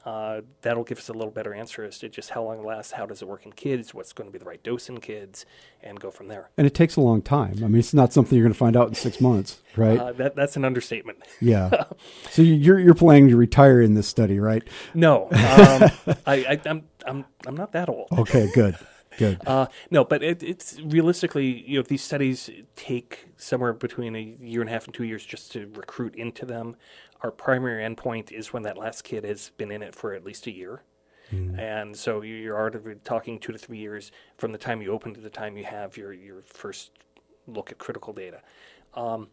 Uh, 0.04 0.42
that'll 0.60 0.84
give 0.84 0.98
us 0.98 1.08
a 1.08 1.12
little 1.14 1.30
better 1.30 1.54
answer 1.54 1.82
as 1.82 1.98
to 1.98 2.08
just 2.10 2.30
how 2.30 2.42
long 2.42 2.58
it 2.58 2.64
lasts, 2.64 2.92
how 2.92 3.06
does 3.06 3.22
it 3.22 3.28
work 3.28 3.46
in 3.46 3.52
kids, 3.52 3.94
what's 3.94 4.12
going 4.12 4.28
to 4.28 4.32
be 4.32 4.38
the 4.38 4.44
right 4.44 4.62
dose 4.62 4.88
in 4.90 5.00
kids, 5.00 5.46
and 5.82 5.98
go 5.98 6.10
from 6.10 6.28
there. 6.28 6.50
And 6.58 6.66
it 6.66 6.74
takes 6.74 6.96
a 6.96 7.00
long 7.00 7.22
time. 7.22 7.54
I 7.64 7.68
mean, 7.68 7.78
it's 7.78 7.94
not 7.94 8.12
something 8.12 8.36
you're 8.36 8.44
going 8.44 8.52
to 8.52 8.58
find 8.58 8.76
out 8.76 8.88
in 8.88 8.94
six 8.94 9.18
months, 9.20 9.62
right? 9.76 9.98
Uh, 9.98 10.12
that, 10.12 10.36
that's 10.36 10.56
an 10.56 10.64
understatement. 10.64 11.18
yeah. 11.40 11.84
So 12.30 12.42
you're 12.42 12.78
you're 12.78 12.94
planning 12.94 13.28
to 13.28 13.36
retire 13.36 13.80
in 13.80 13.94
this 13.94 14.08
study, 14.08 14.40
right? 14.40 14.62
No, 14.92 15.24
um, 15.26 15.30
I, 16.26 16.34
I, 16.44 16.60
I'm, 16.66 16.82
I'm, 17.06 17.24
I'm 17.46 17.56
not 17.56 17.72
that 17.72 17.88
old. 17.88 18.08
Okay, 18.12 18.48
good, 18.54 18.76
good. 19.18 19.40
Uh, 19.46 19.66
no, 19.90 20.04
but 20.04 20.22
it, 20.22 20.42
it's 20.42 20.80
realistically, 20.80 21.68
you 21.68 21.78
know, 21.78 21.82
these 21.82 22.02
studies 22.02 22.50
take 22.76 23.28
somewhere 23.36 23.72
between 23.72 24.14
a 24.16 24.36
year 24.40 24.60
and 24.60 24.70
a 24.70 24.72
half 24.72 24.84
and 24.86 24.94
two 24.94 25.04
years 25.04 25.24
just 25.24 25.52
to 25.52 25.70
recruit 25.74 26.14
into 26.16 26.44
them. 26.46 26.76
Our 27.22 27.30
primary 27.30 27.82
endpoint 27.82 28.32
is 28.32 28.52
when 28.52 28.62
that 28.64 28.76
last 28.76 29.02
kid 29.02 29.24
has 29.24 29.50
been 29.56 29.70
in 29.70 29.82
it 29.82 29.94
for 29.94 30.12
at 30.14 30.24
least 30.24 30.46
a 30.46 30.50
year. 30.52 30.82
And 31.58 31.96
so 31.96 32.20
you- 32.22 32.36
you're 32.36 32.56
already 32.56 32.94
talking 33.02 33.40
two 33.40 33.50
to 33.52 33.58
three 33.58 33.78
years 33.78 34.12
from 34.36 34.52
the 34.52 34.58
time 34.58 34.80
you 34.80 34.92
open 34.92 35.14
to 35.14 35.20
the 35.20 35.30
time 35.30 35.56
you 35.56 35.64
have 35.64 35.96
your, 35.96 36.12
your 36.12 36.42
first 36.42 36.92
look 37.48 37.72
at 37.72 37.78
critical 37.78 38.12
data. 38.12 38.40
Um, 38.94 39.28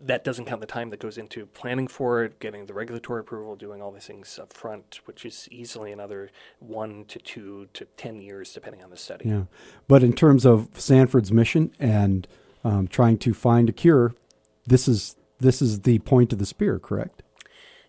that 0.00 0.24
doesn't 0.24 0.46
count 0.46 0.60
the 0.60 0.66
time 0.66 0.90
that 0.90 1.00
goes 1.00 1.18
into 1.18 1.46
planning 1.46 1.86
for 1.86 2.24
it, 2.24 2.38
getting 2.40 2.66
the 2.66 2.72
regulatory 2.72 3.20
approval, 3.20 3.54
doing 3.56 3.82
all 3.82 3.90
these 3.90 4.06
things 4.06 4.38
up 4.38 4.52
front, 4.52 5.00
which 5.04 5.24
is 5.24 5.48
easily 5.50 5.92
another 5.92 6.30
one 6.58 7.04
to 7.06 7.18
two 7.18 7.68
to 7.74 7.84
ten 7.96 8.20
years, 8.20 8.52
depending 8.52 8.82
on 8.82 8.90
the 8.90 8.96
study. 8.96 9.28
Yeah. 9.28 9.42
But 9.88 10.02
in 10.02 10.12
terms 10.12 10.46
of 10.46 10.68
Sanford's 10.74 11.32
mission 11.32 11.72
and 11.78 12.26
um, 12.64 12.88
trying 12.88 13.18
to 13.18 13.34
find 13.34 13.68
a 13.68 13.72
cure, 13.72 14.14
this 14.66 14.88
is 14.88 15.16
this 15.38 15.60
is 15.62 15.80
the 15.80 15.98
point 16.00 16.32
of 16.32 16.38
the 16.38 16.46
spear, 16.46 16.78
correct? 16.78 17.22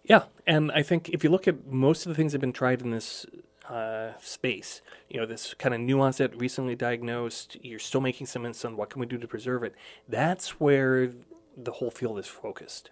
Yeah, 0.04 0.24
and 0.48 0.72
I 0.72 0.84
think 0.84 1.10
if 1.10 1.24
you 1.24 1.30
look 1.30 1.48
at 1.48 1.68
most 1.68 2.06
of 2.06 2.10
the 2.10 2.16
things 2.16 2.32
that 2.32 2.38
have 2.38 2.42
been 2.42 2.54
tried 2.54 2.82
in 2.82 2.92
this 2.92 3.26
uh, 3.70 4.12
space, 4.20 4.82
you 5.10 5.20
know, 5.20 5.26
this 5.26 5.54
kind 5.54 5.74
of 5.76 5.80
nuance 5.80 6.18
that 6.18 6.36
recently 6.40 6.76
diagnosed, 6.76 7.58
you're 7.62 7.80
still 7.80 8.02
making 8.02 8.28
some 8.28 8.44
insulin. 8.44 8.76
What 8.76 8.90
can 8.90 9.00
we 9.00 9.06
do 9.06 9.18
to 9.18 9.28
preserve 9.28 9.64
it? 9.64 9.76
That's 10.10 10.60
where 10.60 11.12
the 11.56 11.74
whole 11.74 11.92
field 11.92 12.20
is 12.20 12.28
focused. 12.28 12.92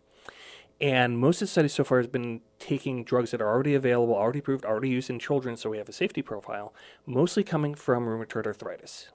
And 0.81 1.17
most 1.17 1.41
of 1.41 1.47
the 1.47 1.51
studies 1.51 1.73
so 1.73 1.83
far 1.83 1.97
has 1.97 2.07
been 2.07 2.41
taking 2.57 3.03
drugs 3.03 3.31
that 3.31 3.41
are 3.41 3.49
already 3.49 3.75
available, 3.75 4.15
already 4.15 4.39
approved, 4.39 4.63
already 4.63 4.89
used 4.89 5.09
in 5.09 5.19
children, 5.19 5.57
so 5.57 5.69
we 5.69 5.77
have 5.77 5.89
a 5.89 5.93
safety 5.93 6.21
profile, 6.21 6.73
mostly 7.05 7.43
coming 7.43 7.75
from 7.75 8.05
rheumatoid 8.05 8.45
arthritis. 8.45 9.09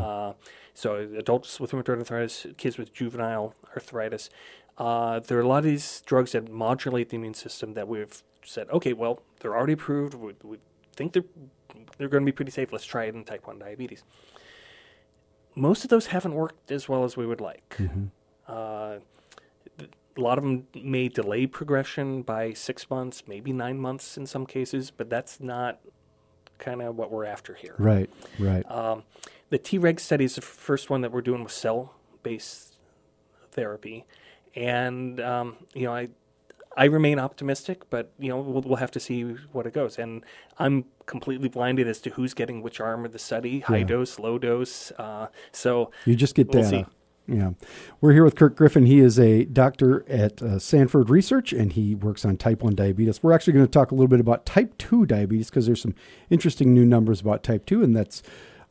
Uh, 0.00 0.32
so 0.74 0.96
adults 0.96 1.60
with 1.60 1.72
rheumatoid 1.72 1.98
arthritis, 1.98 2.46
kids 2.56 2.78
with 2.78 2.92
juvenile 2.94 3.54
arthritis. 3.74 4.30
Uh, 4.78 5.20
there 5.20 5.38
are 5.38 5.42
a 5.42 5.48
lot 5.48 5.58
of 5.58 5.64
these 5.64 6.02
drugs 6.06 6.32
that 6.32 6.50
modulate 6.50 7.10
the 7.10 7.16
immune 7.16 7.34
system 7.34 7.74
that 7.74 7.86
we've 7.86 8.22
said, 8.42 8.68
okay, 8.70 8.92
well, 8.92 9.22
they're 9.40 9.56
already 9.56 9.74
approved. 9.74 10.14
We, 10.14 10.34
we 10.42 10.58
think 10.94 11.12
they're 11.12 11.24
they're 11.98 12.08
going 12.08 12.22
to 12.22 12.26
be 12.26 12.32
pretty 12.32 12.50
safe. 12.50 12.72
Let's 12.72 12.84
try 12.84 13.04
it 13.04 13.14
in 13.14 13.24
type 13.24 13.46
one 13.46 13.58
diabetes. 13.58 14.02
Most 15.54 15.84
of 15.84 15.90
those 15.90 16.06
haven't 16.06 16.34
worked 16.34 16.70
as 16.70 16.88
well 16.88 17.04
as 17.04 17.16
we 17.16 17.26
would 17.26 17.40
like. 17.40 17.76
Uh, 18.48 18.98
a 19.78 20.20
lot 20.20 20.38
of 20.38 20.44
them 20.44 20.66
may 20.74 21.08
delay 21.08 21.46
progression 21.46 22.22
by 22.22 22.52
six 22.54 22.88
months, 22.88 23.24
maybe 23.26 23.52
nine 23.52 23.78
months 23.78 24.16
in 24.16 24.24
some 24.26 24.46
cases, 24.46 24.90
but 24.90 25.10
that's 25.10 25.40
not 25.40 25.80
kind 26.58 26.80
of 26.80 26.96
what 26.96 27.10
we're 27.10 27.26
after 27.26 27.52
here. 27.54 27.74
Right, 27.78 28.08
right. 28.38 28.64
Um, 28.70 29.02
the 29.50 29.58
Treg 29.58 30.00
study 30.00 30.24
is 30.24 30.36
the 30.36 30.40
first 30.40 30.88
one 30.88 31.02
that 31.02 31.12
we're 31.12 31.20
doing 31.20 31.42
with 31.42 31.52
cell-based 31.52 32.76
therapy, 33.52 34.06
and 34.54 35.20
um, 35.20 35.56
you 35.74 35.82
know, 35.84 35.94
I 35.94 36.08
I 36.78 36.86
remain 36.86 37.18
optimistic, 37.18 37.88
but 37.90 38.12
you 38.18 38.28
know, 38.28 38.40
we'll, 38.40 38.62
we'll 38.62 38.76
have 38.76 38.90
to 38.92 39.00
see 39.00 39.22
what 39.52 39.66
it 39.66 39.72
goes. 39.72 39.98
And 39.98 40.24
I'm 40.58 40.84
completely 41.06 41.48
blinded 41.48 41.86
as 41.88 42.00
to 42.02 42.10
who's 42.10 42.34
getting 42.34 42.62
which 42.62 42.80
arm 42.80 43.04
of 43.04 43.12
the 43.12 43.18
study: 43.18 43.60
high 43.60 43.78
Yeah. 43.78 43.84
dose, 43.84 44.18
low 44.18 44.38
dose. 44.38 44.92
Uh, 44.98 45.28
so 45.52 45.90
You 46.06 46.16
just 46.16 46.34
get 46.34 46.48
We'll 46.52 46.62
data. 46.64 46.84
see. 46.86 46.95
Yeah. 47.28 47.52
We're 48.00 48.12
here 48.12 48.24
with 48.24 48.36
Kirk 48.36 48.56
Griffin. 48.56 48.86
He 48.86 49.00
is 49.00 49.18
a 49.18 49.44
doctor 49.44 50.04
at 50.08 50.40
uh, 50.40 50.58
Sanford 50.58 51.10
Research 51.10 51.52
and 51.52 51.72
he 51.72 51.94
works 51.94 52.24
on 52.24 52.36
type 52.36 52.62
1 52.62 52.74
diabetes. 52.74 53.22
We're 53.22 53.32
actually 53.32 53.54
going 53.54 53.66
to 53.66 53.70
talk 53.70 53.90
a 53.90 53.94
little 53.94 54.08
bit 54.08 54.20
about 54.20 54.46
type 54.46 54.78
2 54.78 55.06
diabetes 55.06 55.50
because 55.50 55.66
there's 55.66 55.82
some 55.82 55.94
interesting 56.30 56.72
new 56.72 56.84
numbers 56.84 57.20
about 57.20 57.42
type 57.42 57.66
2. 57.66 57.82
And 57.82 57.96
that's, 57.96 58.22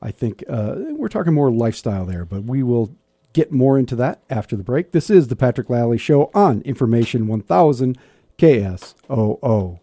I 0.01 0.11
think, 0.11 0.43
uh, 0.49 0.75
we're 0.91 1.09
talking 1.09 1.33
more 1.33 1.51
lifestyle 1.51 2.05
there, 2.05 2.23
but 2.23 2.43
we 2.43 2.63
will 2.63 2.95
get 3.33 3.51
more 3.51 3.77
into 3.77 3.97
that 3.97 4.21
after 4.29 4.55
the 4.55 4.63
break. 4.63 4.93
This 4.93 5.09
is 5.09 5.27
the 5.27 5.35
Patrick 5.35 5.69
Lally 5.69 5.97
Show 5.97 6.31
on 6.33 6.61
Information 6.61 7.27
1000 7.27 7.97
KSOO. 8.37 9.79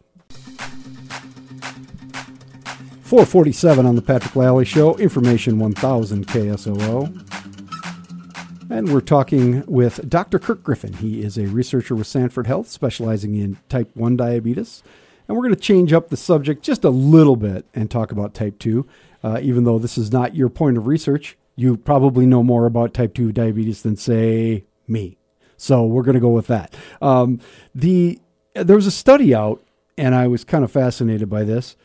447 3.02 3.84
on 3.84 3.94
the 3.94 4.00
Patrick 4.00 4.34
Lally 4.34 4.64
Show, 4.64 4.96
Information 4.96 5.58
1000 5.58 6.26
KSOO. 6.26 7.31
And 8.72 8.90
we're 8.90 9.02
talking 9.02 9.66
with 9.66 10.08
Dr. 10.08 10.38
Kirk 10.38 10.62
Griffin. 10.62 10.94
He 10.94 11.22
is 11.22 11.36
a 11.36 11.46
researcher 11.46 11.94
with 11.94 12.06
Sanford 12.06 12.46
Health, 12.46 12.68
specializing 12.68 13.34
in 13.34 13.58
type 13.68 13.90
1 13.92 14.16
diabetes. 14.16 14.82
And 15.28 15.36
we're 15.36 15.42
going 15.42 15.54
to 15.54 15.60
change 15.60 15.92
up 15.92 16.08
the 16.08 16.16
subject 16.16 16.62
just 16.62 16.82
a 16.82 16.88
little 16.88 17.36
bit 17.36 17.66
and 17.74 17.90
talk 17.90 18.12
about 18.12 18.32
type 18.32 18.58
2. 18.58 18.88
Uh, 19.22 19.40
even 19.42 19.64
though 19.64 19.78
this 19.78 19.98
is 19.98 20.10
not 20.10 20.34
your 20.34 20.48
point 20.48 20.78
of 20.78 20.86
research, 20.86 21.36
you 21.54 21.76
probably 21.76 22.24
know 22.24 22.42
more 22.42 22.64
about 22.64 22.94
type 22.94 23.12
2 23.12 23.30
diabetes 23.30 23.82
than, 23.82 23.94
say, 23.94 24.64
me. 24.88 25.18
So 25.58 25.84
we're 25.84 26.02
going 26.02 26.14
to 26.14 26.20
go 26.20 26.30
with 26.30 26.46
that. 26.46 26.74
Um, 27.02 27.40
the 27.74 28.20
There 28.54 28.76
was 28.76 28.86
a 28.86 28.90
study 28.90 29.34
out, 29.34 29.62
and 29.98 30.14
I 30.14 30.28
was 30.28 30.44
kind 30.44 30.64
of 30.64 30.72
fascinated 30.72 31.28
by 31.28 31.44
this. 31.44 31.76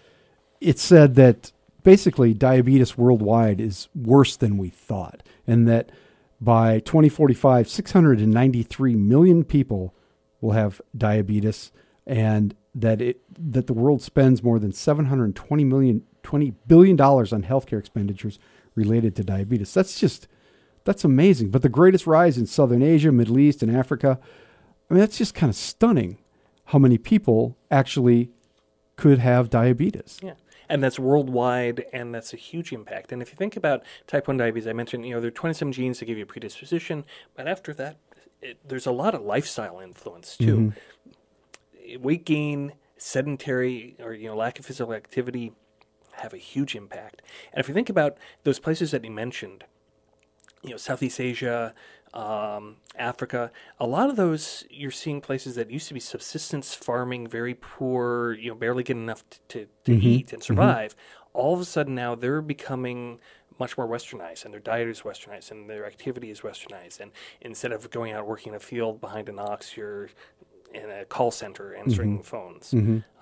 It 0.62 0.80
said 0.80 1.15
that 1.15 1.52
basically 1.84 2.34
diabetes 2.34 2.97
worldwide 2.97 3.60
is 3.60 3.89
worse 3.93 4.38
than 4.38 4.58
we 4.58 4.69
thought, 4.69 5.21
and 5.45 5.67
that 5.67 5.91
by 6.39 6.80
2045, 6.80 7.67
693 7.67 8.95
million 8.95 9.43
people 9.43 9.95
will 10.39 10.52
have 10.52 10.82
diabetes, 10.95 11.71
and 12.06 12.56
that 12.76 13.02
it 13.02 13.21
that 13.52 13.67
the 13.67 13.73
world 13.73 14.02
spends 14.02 14.43
more 14.43 14.60
than 14.60 14.71
720 14.71 15.63
million 15.63 16.04
20 16.23 16.52
billion 16.67 16.95
dollars 16.95 17.34
on 17.34 17.43
healthcare 17.43 17.80
expenditures 17.80 18.38
related 18.76 19.15
to 19.15 19.23
diabetes. 19.23 19.73
That's 19.73 20.00
just 20.00 20.28
that's 20.84 21.04
amazing. 21.04 21.50
But 21.50 21.63
the 21.63 21.69
greatest 21.69 22.08
rise 22.08 22.38
in 22.38 22.45
Southern 22.45 22.82
Asia, 22.82 23.12
Middle 23.12 23.39
East, 23.39 23.62
and 23.62 23.76
Africa. 23.76 24.19
I 24.89 24.93
mean, 24.93 25.02
that's 25.02 25.17
just 25.17 25.36
kind 25.36 25.50
of 25.50 25.56
stunning 25.56 26.17
how 26.65 26.80
many 26.80 26.97
people 26.97 27.58
actually 27.69 28.30
could 28.95 29.19
have 29.19 29.50
diabetes. 29.50 30.19
Yeah. 30.23 30.34
And 30.69 30.84
that's 30.84 30.99
worldwide, 30.99 31.86
and 31.93 32.13
that's 32.13 32.34
a 32.34 32.38
huge 32.38 32.73
impact. 32.73 33.12
And 33.12 33.21
if 33.21 33.32
you 33.32 33.38
think 33.38 33.56
about 33.56 33.84
type 34.06 34.27
1 34.27 34.38
diabetes, 34.38 34.67
I 34.67 34.73
mentioned, 34.73 35.06
you 35.06 35.13
know, 35.13 35.21
there 35.21 35.30
are 35.30 35.32
27 35.32 35.71
genes 35.71 35.99
that 35.99 36.06
give 36.06 36.17
you 36.17 36.23
a 36.23 36.27
predisposition, 36.27 37.06
but 37.36 37.47
after 37.47 37.73
that, 37.75 37.97
it, 38.41 38.58
there's 38.67 38.86
a 38.86 38.91
lot 38.91 39.15
of 39.15 39.21
lifestyle 39.21 39.80
influence 39.80 40.38
too. 40.38 40.73
Mm-hmm. 41.88 42.03
Weight 42.03 42.25
gain, 42.25 42.73
sedentary, 42.97 43.95
or, 43.99 44.13
you 44.13 44.27
know, 44.27 44.36
lack 44.36 44.60
of 44.60 44.65
physical 44.65 44.93
activity 44.93 45.53
have 46.13 46.34
a 46.34 46.38
huge 46.38 46.75
impact. 46.75 47.21
And 47.53 47.60
if 47.60 47.67
you 47.67 47.73
think 47.73 47.89
about 47.89 48.17
those 48.43 48.60
places 48.60 48.91
that 48.91 49.03
you 49.03 49.12
mentioned, 49.12 49.63
you 50.63 50.71
know, 50.71 50.77
Southeast 50.77 51.19
Asia, 51.19 51.73
um, 52.13 52.78
Africa, 52.98 53.52
a 53.80 53.88
lot 53.88 54.10
of 54.10 54.15
those 54.15 54.65
you're 54.70 54.91
seeing 54.91 55.22
places 55.22 55.56
that 55.56 55.70
used 55.70 55.88
to 55.89 55.93
be 55.93 56.00
subsistence 56.00 56.74
farming, 56.74 57.28
very 57.28 57.54
poor, 57.54 58.34
you 58.34 58.50
know, 58.50 58.56
barely 58.56 58.84
get 58.84 58.98
enough 58.98 59.24
t- 59.30 59.39
to, 59.50 59.67
to 59.86 59.93
eat 59.93 60.34
and 60.34 60.43
survive. 60.43 60.96
All 61.34 61.54
of 61.54 61.60
a 61.60 61.65
sudden 61.65 61.93
now 61.93 62.15
they're 62.15 62.41
becoming 62.41 63.20
much 63.60 63.78
more 63.78 63.88
westernized 63.88 64.46
and 64.46 64.54
their 64.54 64.60
diet 64.60 64.88
is 64.88 65.02
westernized 65.02 65.52
and 65.52 65.70
their 65.70 65.86
activity 65.86 66.30
is 66.30 66.41
westernized. 66.41 67.00
And 67.00 67.12
instead 67.41 67.72
of 67.72 67.89
going 67.89 68.13
out 68.13 68.28
working 68.28 68.54
in 68.54 68.58
a 68.58 68.60
field 68.60 69.02
behind 69.02 69.30
an 69.30 69.39
ox, 69.39 69.76
you're 69.76 70.10
in 70.73 70.89
a 70.89 71.06
call 71.06 71.32
center 71.32 71.75
answering 71.75 72.21
phones. 72.23 72.73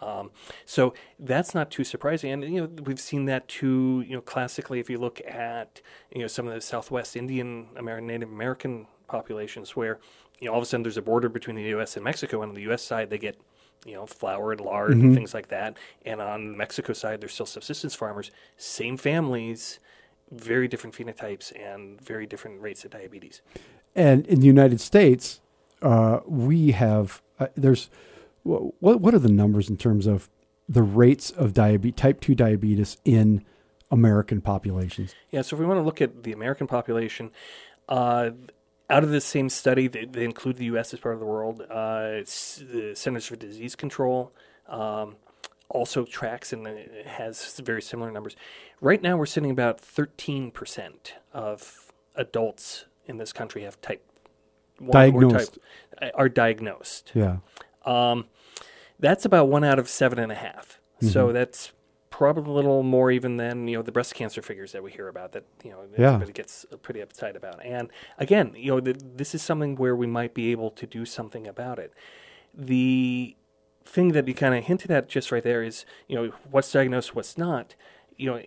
Um, 0.01 0.31
so 0.65 0.93
that's 1.19 1.53
not 1.55 1.71
too 1.71 1.84
surprising, 1.84 2.31
and 2.31 2.43
you 2.43 2.62
know 2.62 2.69
we've 2.84 2.99
seen 2.99 3.25
that 3.25 3.47
too. 3.47 4.03
You 4.08 4.15
know, 4.15 4.21
classically, 4.21 4.79
if 4.79 4.89
you 4.89 4.97
look 4.97 5.21
at 5.25 5.81
you 6.12 6.21
know 6.21 6.27
some 6.27 6.47
of 6.47 6.53
the 6.53 6.62
Southwest 6.62 7.15
Indian 7.15 7.67
American 7.75 8.08
Native 8.08 8.29
American 8.29 8.88
populations, 9.08 9.75
where 9.75 9.99
you 10.39 10.47
know 10.47 10.53
all 10.53 10.60
of 10.60 10.63
a 10.63 10.65
sudden 10.65 10.84
there's 10.84 10.97
a 10.97 11.01
border 11.01 11.29
between 11.29 11.55
the 11.55 11.63
U.S. 11.63 11.95
and 11.95 12.03
Mexico, 12.03 12.41
and 12.41 12.49
on 12.49 12.55
the 12.55 12.63
U.S. 12.63 12.84
side 12.84 13.10
they 13.10 13.17
get 13.17 13.39
you 13.86 13.93
know 13.93 14.05
flour 14.05 14.51
and 14.51 14.62
lard 14.62 14.91
and 14.91 15.15
things 15.15 15.34
like 15.34 15.47
that, 15.49 15.77
and 16.05 16.21
on 16.21 16.51
the 16.51 16.58
Mexico 16.58 16.93
side 16.93 17.21
they're 17.21 17.29
still 17.29 17.45
subsistence 17.45 17.95
farmers, 17.95 18.31
same 18.58 18.97
families, 18.97 19.79
very 20.31 20.67
different 20.67 20.95
phenotypes 20.95 21.51
and 21.60 22.01
very 22.01 22.25
different 22.25 22.62
rates 22.62 22.84
of 22.84 22.91
diabetes. 22.91 23.41
And 23.95 24.25
in 24.27 24.41
the 24.41 24.47
United 24.47 24.81
States, 24.81 25.39
uh, 25.81 26.19
we 26.27 26.71
have 26.71 27.21
uh, 27.39 27.48
there's 27.56 27.89
what 28.43 29.02
what 29.02 29.13
are 29.13 29.19
the 29.19 29.30
numbers 29.30 29.69
in 29.69 29.78
terms 29.78 30.08
of 30.08 30.30
the 30.67 30.84
rates 30.84 31.32
of 31.32 31.54
diabetes 31.54 31.95
type 31.95 32.21
two 32.21 32.36
diabetes 32.36 32.98
in 33.06 33.43
American 33.91 34.41
populations? 34.41 35.13
Yeah, 35.32 35.41
so 35.41 35.56
if 35.56 35.60
we 35.60 35.65
want 35.65 35.80
to 35.80 35.84
look 35.84 36.02
at 36.02 36.24
the 36.24 36.32
American 36.32 36.67
population, 36.67 37.32
uh, 37.88 38.32
out 38.89 39.04
of 39.04 39.10
this 39.10 39.26
same 39.26 39.50
study, 39.50 39.88
they, 39.88 40.06
they 40.06 40.24
include 40.24 40.58
the 40.58 40.65
U.S. 40.65 40.93
as 40.93 41.00
part 41.00 41.13
of 41.13 41.19
the 41.19 41.26
world. 41.26 41.62
Uh, 41.62 42.21
the 42.21 42.93
Centers 42.95 43.26
for 43.26 43.36
Disease 43.36 43.76
Control 43.76 44.32
um, 44.67 45.15
also 45.69 46.06
tracks 46.06 46.54
and 46.54 46.67
has 47.06 47.60
very 47.60 47.82
similar 47.82 48.12
numbers. 48.12 48.36
Right 48.82 49.02
now, 49.02 49.17
we're 49.17 49.26
sitting 49.26 49.52
about 49.52 49.82
13% 49.82 50.93
of 51.34 51.91
adults 52.15 52.86
in 53.06 53.17
this 53.17 53.34
country 53.34 53.63
have 53.63 53.80
type 53.82 54.04
1 54.04 54.04
or 54.04 54.14
Diagnosed. 54.92 55.58
type, 56.00 56.12
are 56.16 56.30
diagnosed. 56.30 57.12
Yeah, 57.14 57.38
Um, 57.86 58.26
that's 59.00 59.26
about 59.26 59.48
one 59.50 59.64
out 59.64 59.80
of 59.80 59.88
seven 59.90 60.20
and 60.20 60.32
a 60.32 60.36
half. 60.36 60.80
Mm-hmm. 60.98 61.08
So 61.08 61.32
that's 61.32 61.72
probably 62.10 62.50
a 62.52 62.56
little 62.56 62.82
more 62.84 63.12
even 63.12 63.36
than 63.38 63.68
you 63.68 63.76
know 63.78 63.82
the 63.82 63.92
breast 63.92 64.16
cancer 64.16 64.42
figures 64.42 64.72
that 64.72 64.82
we 64.82 64.90
hear 64.92 65.10
about 65.10 65.34
that 65.34 65.44
you 65.66 65.72
know 65.72 65.82
Yeah. 65.98 66.14
everybody 66.14 66.32
gets 66.32 66.66
pretty 66.82 67.02
upset 67.02 67.36
about. 67.36 67.64
And 67.66 67.90
again, 68.18 68.54
you 68.56 68.72
know 68.72 68.80
th- 68.80 68.98
this 69.02 69.36
is 69.36 69.42
something 69.42 69.76
where 69.76 69.96
we 69.96 70.08
might 70.08 70.34
be 70.34 70.52
able 70.52 70.72
to 70.72 70.86
do 70.88 71.06
something 71.06 71.46
about 71.48 71.78
it. 71.80 71.94
The 72.54 73.36
thing 73.86 74.14
that 74.14 74.28
you 74.28 74.34
kind 74.34 74.56
of 74.56 74.64
hinted 74.64 74.92
at 74.92 75.08
just 75.10 75.32
right 75.32 75.44
there 75.44 75.62
is 75.64 75.86
you 76.08 76.16
know 76.16 76.32
what's 76.50 76.72
diagnosed, 76.72 77.16
what's 77.16 77.38
not. 77.38 77.76
You 78.18 78.32
know, 78.32 78.42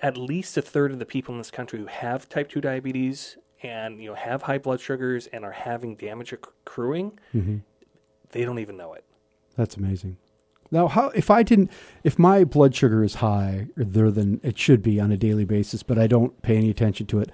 at 0.00 0.16
least 0.16 0.56
a 0.56 0.62
third 0.62 0.92
of 0.92 0.98
the 0.98 1.04
people 1.06 1.34
in 1.34 1.38
this 1.38 1.50
country 1.50 1.78
who 1.78 1.86
have 1.86 2.26
type 2.28 2.48
2 2.48 2.62
diabetes 2.62 3.36
and 3.62 4.00
you 4.00 4.08
know 4.08 4.14
have 4.14 4.42
high 4.42 4.58
blood 4.58 4.80
sugars 4.80 5.26
and 5.28 5.44
are 5.44 5.52
having 5.52 5.96
damage 5.96 6.32
accruing 6.32 7.18
mm-hmm. 7.34 7.58
they 8.30 8.44
don't 8.44 8.58
even 8.58 8.76
know 8.76 8.94
it. 8.94 9.04
That's 9.56 9.76
amazing. 9.76 10.18
Now, 10.70 10.88
how 10.88 11.08
if 11.10 11.30
I 11.30 11.42
didn't 11.42 11.70
if 12.04 12.18
my 12.18 12.44
blood 12.44 12.74
sugar 12.74 13.04
is 13.04 13.16
high 13.16 13.68
or 13.76 13.84
there 13.84 14.10
than 14.10 14.40
it 14.42 14.58
should 14.58 14.82
be 14.82 15.00
on 15.00 15.12
a 15.12 15.16
daily 15.16 15.44
basis, 15.44 15.82
but 15.82 15.98
I 15.98 16.06
don't 16.06 16.40
pay 16.42 16.56
any 16.56 16.70
attention 16.70 17.06
to 17.06 17.20
it, 17.20 17.30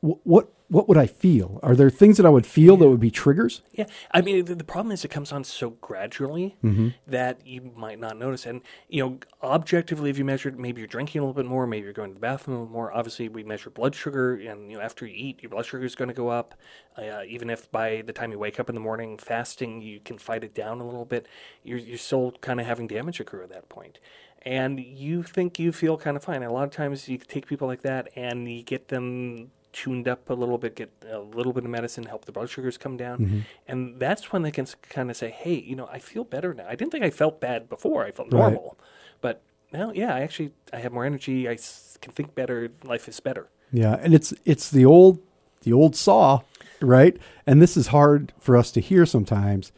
what 0.00 0.52
what 0.70 0.86
would 0.88 0.98
I 0.98 1.06
feel? 1.06 1.58
Are 1.62 1.74
there 1.74 1.88
things 1.88 2.18
that 2.18 2.26
I 2.26 2.28
would 2.28 2.46
feel 2.46 2.76
that 2.76 2.88
would 2.88 3.00
be 3.00 3.10
triggers? 3.10 3.62
yeah 3.72 3.86
i 4.12 4.20
mean 4.20 4.44
the, 4.44 4.54
the 4.54 4.64
problem 4.64 4.92
is 4.92 5.04
it 5.04 5.08
comes 5.08 5.32
on 5.32 5.44
so 5.44 5.70
gradually 5.80 6.56
Mm-hmm. 6.64 6.88
that 7.06 7.46
you 7.46 7.72
might 7.76 7.98
not 7.98 8.18
notice 8.18 8.44
and 8.46 8.60
you 8.88 9.02
know 9.02 9.18
objectively 9.42 10.10
if 10.10 10.18
you 10.18 10.24
measure 10.24 10.48
it 10.48 10.58
maybe 10.58 10.80
you're 10.80 10.88
drinking 10.88 11.20
a 11.20 11.22
little 11.24 11.34
bit 11.42 11.46
more 11.46 11.66
maybe 11.66 11.84
you're 11.84 11.92
going 11.92 12.10
to 12.10 12.14
the 12.14 12.20
bathroom 12.20 12.56
a 12.56 12.60
little 12.60 12.72
more 12.72 12.92
obviously 12.92 13.28
we 13.28 13.42
measure 13.42 13.70
blood 13.70 13.94
sugar 13.94 14.34
and 14.34 14.70
you 14.70 14.76
know 14.76 14.82
after 14.82 15.06
you 15.06 15.14
eat 15.16 15.42
your 15.42 15.50
blood 15.50 15.64
sugar 15.64 15.84
is 15.84 15.94
going 15.94 16.08
to 16.08 16.14
go 16.14 16.28
up 16.28 16.54
uh, 16.96 17.22
even 17.26 17.48
if 17.50 17.70
by 17.70 18.02
the 18.06 18.12
time 18.12 18.32
you 18.32 18.38
wake 18.38 18.58
up 18.60 18.68
in 18.68 18.74
the 18.74 18.80
morning 18.80 19.16
fasting 19.16 19.80
you 19.80 20.00
can 20.00 20.18
fight 20.18 20.42
it 20.44 20.54
down 20.54 20.80
a 20.80 20.84
little 20.84 21.04
bit 21.04 21.26
you're, 21.62 21.78
you're 21.78 21.98
still 21.98 22.32
kind 22.40 22.60
of 22.60 22.66
having 22.66 22.86
damage 22.86 23.20
accrue 23.20 23.42
at 23.42 23.50
that 23.50 23.68
point 23.68 23.98
and 24.42 24.78
you 24.80 25.22
think 25.22 25.58
you 25.58 25.72
feel 25.72 25.96
kind 25.96 26.16
of 26.16 26.22
fine. 26.22 26.36
And 26.36 26.44
a 26.44 26.52
lot 26.52 26.62
of 26.62 26.70
times 26.70 27.08
you 27.08 27.18
take 27.18 27.48
people 27.48 27.66
like 27.66 27.82
that 27.82 28.08
and 28.14 28.48
you 28.50 28.62
get 28.62 28.86
them 28.86 29.50
tuned 29.72 30.08
up 30.08 30.28
a 30.30 30.34
little 30.34 30.58
bit, 30.58 30.76
get 30.76 30.90
a 31.10 31.18
little 31.18 31.52
bit 31.52 31.64
of 31.64 31.70
medicine, 31.70 32.04
help 32.04 32.24
the 32.24 32.32
blood 32.32 32.48
sugars 32.50 32.76
come 32.78 32.96
down. 32.96 33.18
Mm-hmm. 33.18 33.38
And 33.66 34.00
that's 34.00 34.32
when 34.32 34.42
they 34.42 34.50
can 34.50 34.66
kind 34.88 35.10
of 35.10 35.16
say, 35.16 35.30
hey, 35.30 35.54
you 35.54 35.76
know, 35.76 35.88
I 35.92 35.98
feel 35.98 36.24
better 36.24 36.54
now. 36.54 36.66
I 36.68 36.74
didn't 36.74 36.92
think 36.92 37.04
I 37.04 37.10
felt 37.10 37.40
bad 37.40 37.68
before. 37.68 38.04
I 38.04 38.10
felt 38.10 38.32
Right. 38.32 38.40
normal. 38.52 38.78
But 39.20 39.42
now, 39.72 39.92
yeah, 39.92 40.14
I 40.14 40.20
actually 40.20 40.52
I 40.72 40.78
have 40.78 40.92
more 40.92 41.04
energy. 41.04 41.48
I 41.48 41.52
s- 41.54 41.98
can 42.00 42.12
think 42.12 42.34
better. 42.34 42.70
Life 42.84 43.08
is 43.08 43.20
better. 43.20 43.48
Yeah, 43.72 43.96
and 44.00 44.14
it's 44.14 44.32
it's 44.46 44.70
the 44.70 44.84
old 44.86 45.18
the 45.62 45.72
old 45.74 45.94
saw, 45.96 46.40
right? 46.80 47.16
And 47.46 47.60
this 47.60 47.76
is 47.76 47.88
hard 47.88 48.32
for 48.38 48.56
us 48.56 48.70
to 48.72 48.80
hear 48.80 49.04
sometimes. 49.04 49.72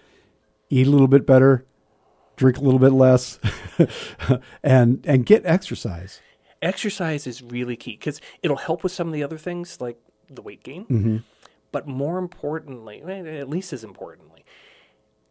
Eat 0.68 0.86
a 0.86 0.90
little 0.90 1.08
bit 1.08 1.26
better, 1.26 1.64
drink 2.36 2.58
a 2.58 2.60
little 2.60 2.78
bit 2.78 2.92
less, 2.92 3.40
and 4.62 5.04
and 5.06 5.26
get 5.26 5.44
exercise. 5.44 6.20
Exercise 6.62 7.26
is 7.26 7.42
really 7.42 7.76
key 7.76 7.92
because 7.92 8.20
it'll 8.42 8.56
help 8.56 8.82
with 8.82 8.92
some 8.92 9.06
of 9.06 9.12
the 9.12 9.22
other 9.22 9.38
things 9.38 9.80
like 9.80 9.98
the 10.28 10.42
weight 10.42 10.62
gain. 10.62 10.84
Mm-hmm. 10.84 11.16
But 11.72 11.86
more 11.86 12.18
importantly, 12.18 13.02
eh, 13.06 13.38
at 13.38 13.48
least 13.48 13.72
as 13.72 13.84
importantly, 13.84 14.44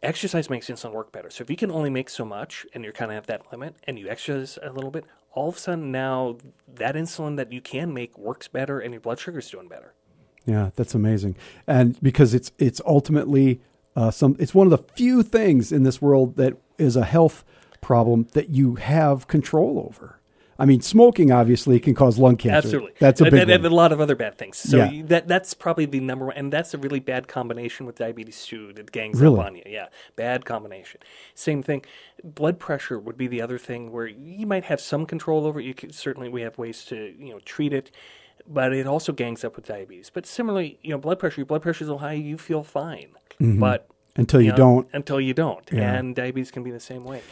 exercise 0.02 0.48
makes 0.48 0.68
insulin 0.68 0.92
work 0.92 1.12
better. 1.12 1.30
So 1.30 1.42
if 1.42 1.50
you 1.50 1.56
can 1.56 1.70
only 1.70 1.90
make 1.90 2.08
so 2.08 2.24
much 2.24 2.66
and 2.74 2.82
you're 2.82 2.92
kind 2.92 3.10
of 3.10 3.18
at 3.18 3.26
that 3.26 3.52
limit 3.52 3.76
and 3.84 3.98
you 3.98 4.08
exercise 4.08 4.58
a 4.62 4.72
little 4.72 4.90
bit, 4.90 5.04
all 5.32 5.48
of 5.48 5.56
a 5.56 5.58
sudden 5.58 5.92
now 5.92 6.38
that 6.66 6.94
insulin 6.94 7.36
that 7.36 7.52
you 7.52 7.60
can 7.60 7.92
make 7.92 8.16
works 8.18 8.48
better 8.48 8.80
and 8.80 8.92
your 8.92 9.00
blood 9.00 9.18
sugar's 9.18 9.50
doing 9.50 9.68
better. 9.68 9.94
Yeah, 10.46 10.70
that's 10.74 10.94
amazing. 10.94 11.36
And 11.66 12.00
because 12.02 12.34
it's 12.34 12.50
it's 12.58 12.80
ultimately 12.86 13.60
uh, 13.94 14.10
some 14.10 14.36
it's 14.38 14.54
one 14.54 14.66
of 14.66 14.70
the 14.70 14.92
few 14.94 15.22
things 15.22 15.70
in 15.70 15.82
this 15.82 16.00
world 16.00 16.36
that 16.36 16.56
is 16.78 16.96
a 16.96 17.04
health 17.04 17.44
problem 17.80 18.26
that 18.32 18.48
you 18.50 18.76
have 18.76 19.28
control 19.28 19.78
over. 19.86 20.19
I 20.60 20.66
mean, 20.66 20.80
smoking 20.82 21.32
obviously 21.32 21.80
can 21.80 21.94
cause 21.94 22.18
lung 22.18 22.36
cancer. 22.36 22.58
Absolutely, 22.58 22.92
that's 22.98 23.20
a 23.20 23.24
big 23.24 23.34
and, 23.34 23.50
and 23.50 23.62
one. 23.64 23.72
a 23.72 23.74
lot 23.74 23.92
of 23.92 24.00
other 24.00 24.14
bad 24.14 24.36
things. 24.38 24.58
So 24.58 24.76
Yeah. 24.76 25.02
that 25.06 25.26
that's 25.26 25.54
probably 25.54 25.86
the 25.86 26.00
number 26.00 26.26
one, 26.26 26.36
and 26.36 26.52
that's 26.52 26.74
a 26.74 26.78
really 26.78 27.00
bad 27.00 27.26
combination 27.28 27.86
with 27.86 27.96
diabetes 27.96 28.44
too. 28.44 28.72
That 28.74 28.92
gangs 28.92 29.20
Really? 29.20 29.40
up 29.40 29.46
on 29.46 29.54
you. 29.56 29.62
Yeah, 29.66 29.86
bad 30.16 30.44
combination. 30.44 31.00
Same 31.34 31.62
thing. 31.62 31.82
Blood 32.22 32.58
pressure 32.58 32.98
would 32.98 33.16
be 33.16 33.26
the 33.26 33.40
other 33.40 33.56
thing 33.58 33.90
where 33.90 34.06
you 34.06 34.46
might 34.46 34.64
have 34.64 34.80
some 34.80 35.06
control 35.06 35.46
over 35.46 35.58
it. 35.60 35.64
You 35.64 35.72
could, 35.74 35.94
certainly 35.94 36.28
we 36.28 36.42
have 36.42 36.58
ways 36.58 36.84
to 36.86 37.14
you 37.18 37.30
know 37.32 37.40
treat 37.40 37.72
it, 37.72 37.90
but 38.46 38.72
it 38.74 38.86
also 38.86 39.12
gangs 39.12 39.44
up 39.44 39.56
with 39.56 39.66
diabetes. 39.66 40.10
But 40.12 40.26
similarly, 40.26 40.78
you 40.82 40.90
know, 40.90 40.98
blood 40.98 41.18
pressure. 41.18 41.40
Your 41.40 41.46
blood 41.46 41.62
pressure 41.62 41.84
is 41.84 41.88
little 41.88 42.00
high. 42.00 42.12
You 42.12 42.36
feel 42.36 42.62
fine, 42.62 43.08
mm-hmm. 43.40 43.58
but 43.58 43.88
Until 44.16 44.42
you 44.42 44.50
know, 44.50 44.56
don't. 44.56 44.88
until 44.92 45.20
you 45.20 45.32
don't. 45.32 45.66
Yeah. 45.72 45.94
And 45.94 46.14
diabetes 46.14 46.50
can 46.50 46.62
be 46.62 46.70
the 46.70 46.80
same 46.80 47.04
way. 47.04 47.22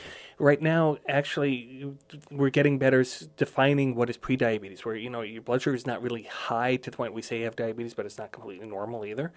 Right 0.41 0.63
now, 0.63 0.99
actually, 1.09 1.93
we're 2.31 2.51
getting 2.51 2.79
better 2.79 3.05
defining 3.37 3.97
what 3.97 4.09
is 4.09 4.17
pre-diabetes, 4.17 4.85
where 4.85 4.95
you 4.95 5.11
know 5.11 5.23
your 5.23 5.43
blood 5.43 5.63
sugar 5.63 5.75
is 5.75 5.85
not 5.87 6.01
really 6.01 6.23
high 6.23 6.77
to 6.77 6.91
the 6.91 6.97
point 6.97 7.13
we 7.13 7.23
say 7.23 7.39
you 7.39 7.45
have 7.45 7.57
diabetes, 7.57 7.93
but 7.95 8.07
it's 8.07 8.19
not 8.19 8.31
completely 8.31 8.67
normal 8.69 9.05
either. 9.05 9.33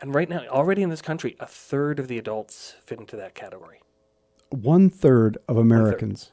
And 0.00 0.14
right 0.14 0.30
now, 0.30 0.46
already 0.48 0.82
in 0.82 0.88
this 0.88 1.02
country, 1.02 1.36
a 1.40 1.46
third 1.46 1.98
of 1.98 2.08
the 2.08 2.16
adults 2.16 2.76
fit 2.86 2.98
into 2.98 3.16
that 3.16 3.34
category, 3.34 3.82
One 4.48 4.88
third 4.88 5.36
of 5.46 5.58
Americans. 5.58 6.32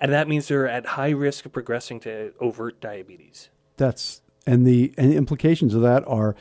and 0.00 0.12
that 0.12 0.28
means 0.28 0.48
they're 0.48 0.68
at 0.68 0.84
high 0.84 1.10
risk 1.10 1.46
of 1.46 1.52
progressing 1.52 1.98
to 2.00 2.34
overt 2.40 2.78
diabetes. 2.82 3.48
That's 3.78 4.20
and 4.46 4.66
the 4.66 4.92
and 4.98 5.10
the 5.12 5.16
implications 5.16 5.74
of 5.74 5.80
that 5.80 6.06
are 6.06 6.36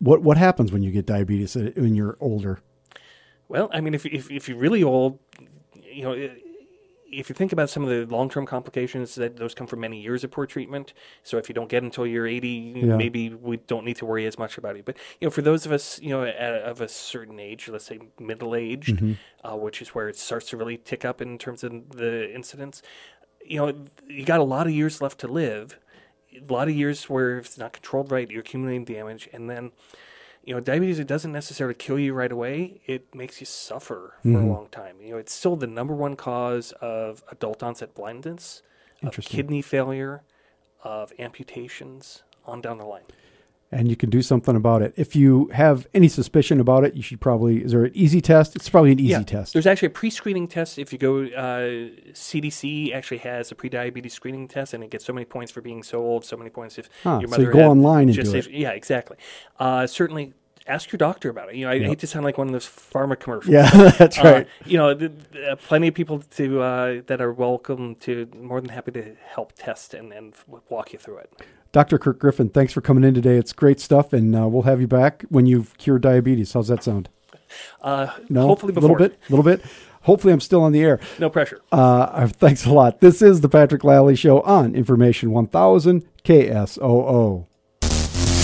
what 0.00 0.20
what 0.20 0.36
happens 0.36 0.70
when 0.70 0.82
you 0.82 0.90
get 0.90 1.06
diabetes 1.06 1.54
when 1.56 1.94
you're 1.94 2.18
older. 2.20 2.60
Well, 3.48 3.70
I 3.72 3.80
mean, 3.80 3.94
if 3.94 4.04
if 4.04 4.30
if 4.30 4.48
you're 4.50 4.58
really 4.58 4.82
old, 4.82 5.18
you 6.00 6.06
know, 6.06 6.30
if 7.12 7.28
you 7.28 7.34
think 7.34 7.52
about 7.52 7.68
some 7.68 7.82
of 7.82 7.88
the 7.90 8.06
long-term 8.14 8.46
complications, 8.46 9.16
that 9.16 9.36
those 9.36 9.52
come 9.52 9.66
from 9.66 9.80
many 9.80 10.00
years 10.00 10.22
of 10.22 10.30
poor 10.30 10.46
treatment. 10.46 10.92
So 11.24 11.38
if 11.38 11.48
you 11.48 11.54
don't 11.54 11.68
get 11.68 11.82
until 11.82 12.06
you're 12.06 12.26
80, 12.26 12.48
Yeah. 12.48 12.96
maybe 12.96 13.30
we 13.34 13.56
don't 13.58 13.84
need 13.84 13.96
to 13.96 14.06
worry 14.06 14.26
as 14.26 14.38
much 14.38 14.56
about 14.56 14.76
it. 14.76 14.84
But 14.84 14.96
you 15.20 15.26
know, 15.26 15.30
for 15.30 15.42
those 15.42 15.66
of 15.66 15.72
us, 15.72 16.00
you 16.00 16.10
know, 16.10 16.22
at, 16.22 16.54
of 16.72 16.80
a 16.80 16.88
certain 16.88 17.38
age, 17.40 17.68
let's 17.68 17.84
say 17.84 17.98
middle-aged, 18.20 19.16
uh, 19.44 19.56
which 19.56 19.82
is 19.82 19.88
where 19.88 20.08
it 20.08 20.16
starts 20.16 20.48
to 20.50 20.56
really 20.56 20.76
tick 20.78 21.04
up 21.04 21.20
in 21.20 21.36
terms 21.36 21.64
of 21.64 21.72
the 21.90 22.32
incidence, 22.32 22.80
you 23.44 23.58
know, 23.58 23.74
you 24.08 24.24
got 24.24 24.40
a 24.40 24.44
lot 24.44 24.66
of 24.68 24.72
years 24.72 25.02
left 25.02 25.18
to 25.20 25.28
live. 25.28 25.78
A 26.32 26.52
lot 26.52 26.68
of 26.68 26.74
years 26.76 27.10
where 27.10 27.38
if 27.38 27.46
it's 27.46 27.58
not 27.58 27.72
controlled 27.72 28.12
right, 28.12 28.30
you're 28.30 28.40
accumulating 28.42 28.84
damage, 28.84 29.28
and 29.32 29.50
then 29.50 29.72
you 30.44 30.54
know, 30.54 30.60
diabetes 30.60 30.98
it 30.98 31.06
doesn't 31.06 31.32
necessarily 31.32 31.74
kill 31.74 31.98
you 31.98 32.14
right 32.14 32.32
away. 32.32 32.80
It 32.86 33.14
makes 33.14 33.40
you 33.40 33.46
suffer 33.46 34.14
for 34.22 34.28
a 34.28 34.32
mm-hmm. 34.32 34.48
long 34.48 34.68
time. 34.70 34.96
You 35.00 35.10
know, 35.12 35.18
it's 35.18 35.32
still 35.32 35.56
the 35.56 35.66
number 35.66 35.94
one 35.94 36.16
cause 36.16 36.72
of 36.80 37.22
adult 37.30 37.62
onset 37.62 37.94
blindness, 37.94 38.62
of 39.02 39.16
kidney 39.16 39.62
failure, 39.62 40.22
of 40.82 41.12
amputations, 41.18 42.22
on 42.46 42.60
down 42.60 42.78
the 42.78 42.84
line. 42.84 43.02
And 43.72 43.88
you 43.88 43.94
can 43.96 44.10
do 44.10 44.20
something 44.20 44.56
about 44.56 44.82
it. 44.82 44.92
If 44.96 45.14
you 45.14 45.48
have 45.52 45.86
any 45.94 46.08
suspicion 46.08 46.58
about 46.60 46.84
it, 46.84 46.94
you 46.94 47.02
should 47.02 47.20
probably. 47.20 47.62
Is 47.64 47.72
there 47.72 47.84
an 47.84 47.92
easy 47.94 48.20
test? 48.20 48.56
It's 48.56 48.68
probably 48.68 48.92
an 48.92 48.98
easy 49.00 49.24
test. 49.24 49.52
There's 49.52 49.66
actually 49.66 49.86
a 49.86 49.90
pre-screening 49.92 50.48
test. 50.48 50.78
If 50.78 50.92
you 50.92 50.98
go, 50.98 51.22
uh, 51.24 52.10
CDC 52.12 52.92
actually 52.92 53.18
has 53.18 53.52
a 53.52 53.54
pre-diabetes 53.54 54.12
screening 54.12 54.48
test, 54.48 54.74
and 54.74 54.82
it 54.82 54.90
gets 54.90 55.04
so 55.04 55.12
many 55.12 55.24
points 55.24 55.52
for 55.52 55.60
being 55.60 55.82
so 55.82 55.98
old, 56.00 56.24
so 56.24 56.36
many 56.36 56.50
points 56.50 56.78
if 56.78 56.88
Huh, 57.04 57.18
your 57.20 57.30
so 57.30 57.42
you 57.42 57.52
go 57.52 57.60
online 57.70 58.08
and 58.08 58.16
do 58.16 58.22
gestation- 58.22 58.52
Yeah, 58.54 58.70
exactly. 58.70 59.16
Uh, 59.58 59.86
certainly, 59.86 60.32
ask 60.66 60.92
your 60.92 60.98
doctor 60.98 61.28
about 61.30 61.48
it. 61.50 61.56
You 61.56 61.64
know, 61.66 61.70
I 61.72 61.74
Yep. 61.74 61.88
hate 61.88 61.98
to 62.00 62.06
sound 62.06 62.24
like 62.24 62.38
one 62.38 62.46
of 62.48 62.52
those 62.52 62.66
pharma 62.66 63.18
commercials. 63.18 63.52
Yeah, 63.52 63.70
that's 63.98 64.18
Uh, 64.18 64.22
right. 64.22 64.48
you 64.66 64.76
know, 64.78 64.94
th- 64.94 65.10
th- 65.32 65.44
uh, 65.44 65.56
plenty 65.56 65.88
of 65.88 65.94
people 65.94 66.20
to 66.36 66.60
uh, 66.62 67.00
that 67.06 67.20
are 67.20 67.32
welcome 67.32 67.94
to, 67.96 68.28
more 68.40 68.60
than 68.60 68.70
happy 68.70 68.92
to 68.92 69.16
help 69.26 69.52
test 69.56 69.94
and, 69.94 70.12
and 70.12 70.34
walk 70.68 70.92
you 70.92 70.98
through 70.98 71.18
it. 71.18 71.32
Dr. 71.72 71.98
Kirk 71.98 72.18
Griffin, 72.18 72.48
thanks 72.48 72.72
for 72.72 72.80
coming 72.80 73.04
in 73.04 73.14
today. 73.14 73.36
It's 73.36 73.52
great 73.52 73.78
stuff, 73.80 74.12
and 74.12 74.34
uh, 74.34 74.48
we'll 74.48 74.62
have 74.62 74.80
you 74.80 74.88
back 74.88 75.24
when 75.28 75.46
you've 75.46 75.76
cured 75.78 76.02
diabetes. 76.02 76.52
How's 76.52 76.68
that 76.68 76.82
sound? 76.82 77.08
Uh, 77.82 78.08
No, 78.28 78.46
hopefully 78.48 78.72
a 78.74 78.80
little 78.80 78.96
bit, 78.96 79.12
a 79.28 79.30
little 79.32 79.44
bit. 79.44 79.62
Hopefully, 80.02 80.32
I'm 80.32 80.40
still 80.40 80.62
on 80.62 80.72
the 80.72 80.80
air. 80.80 80.98
No 81.18 81.28
pressure. 81.28 81.60
Uh, 81.70 82.26
thanks 82.28 82.64
a 82.64 82.72
lot. 82.72 83.00
This 83.00 83.20
is 83.22 83.40
the 83.42 83.48
Patrick 83.50 83.84
Lally 83.84 84.16
Show 84.16 84.40
on 84.40 84.74
Information 84.74 85.30
1000 85.30 86.04
KSOO. 86.24 87.46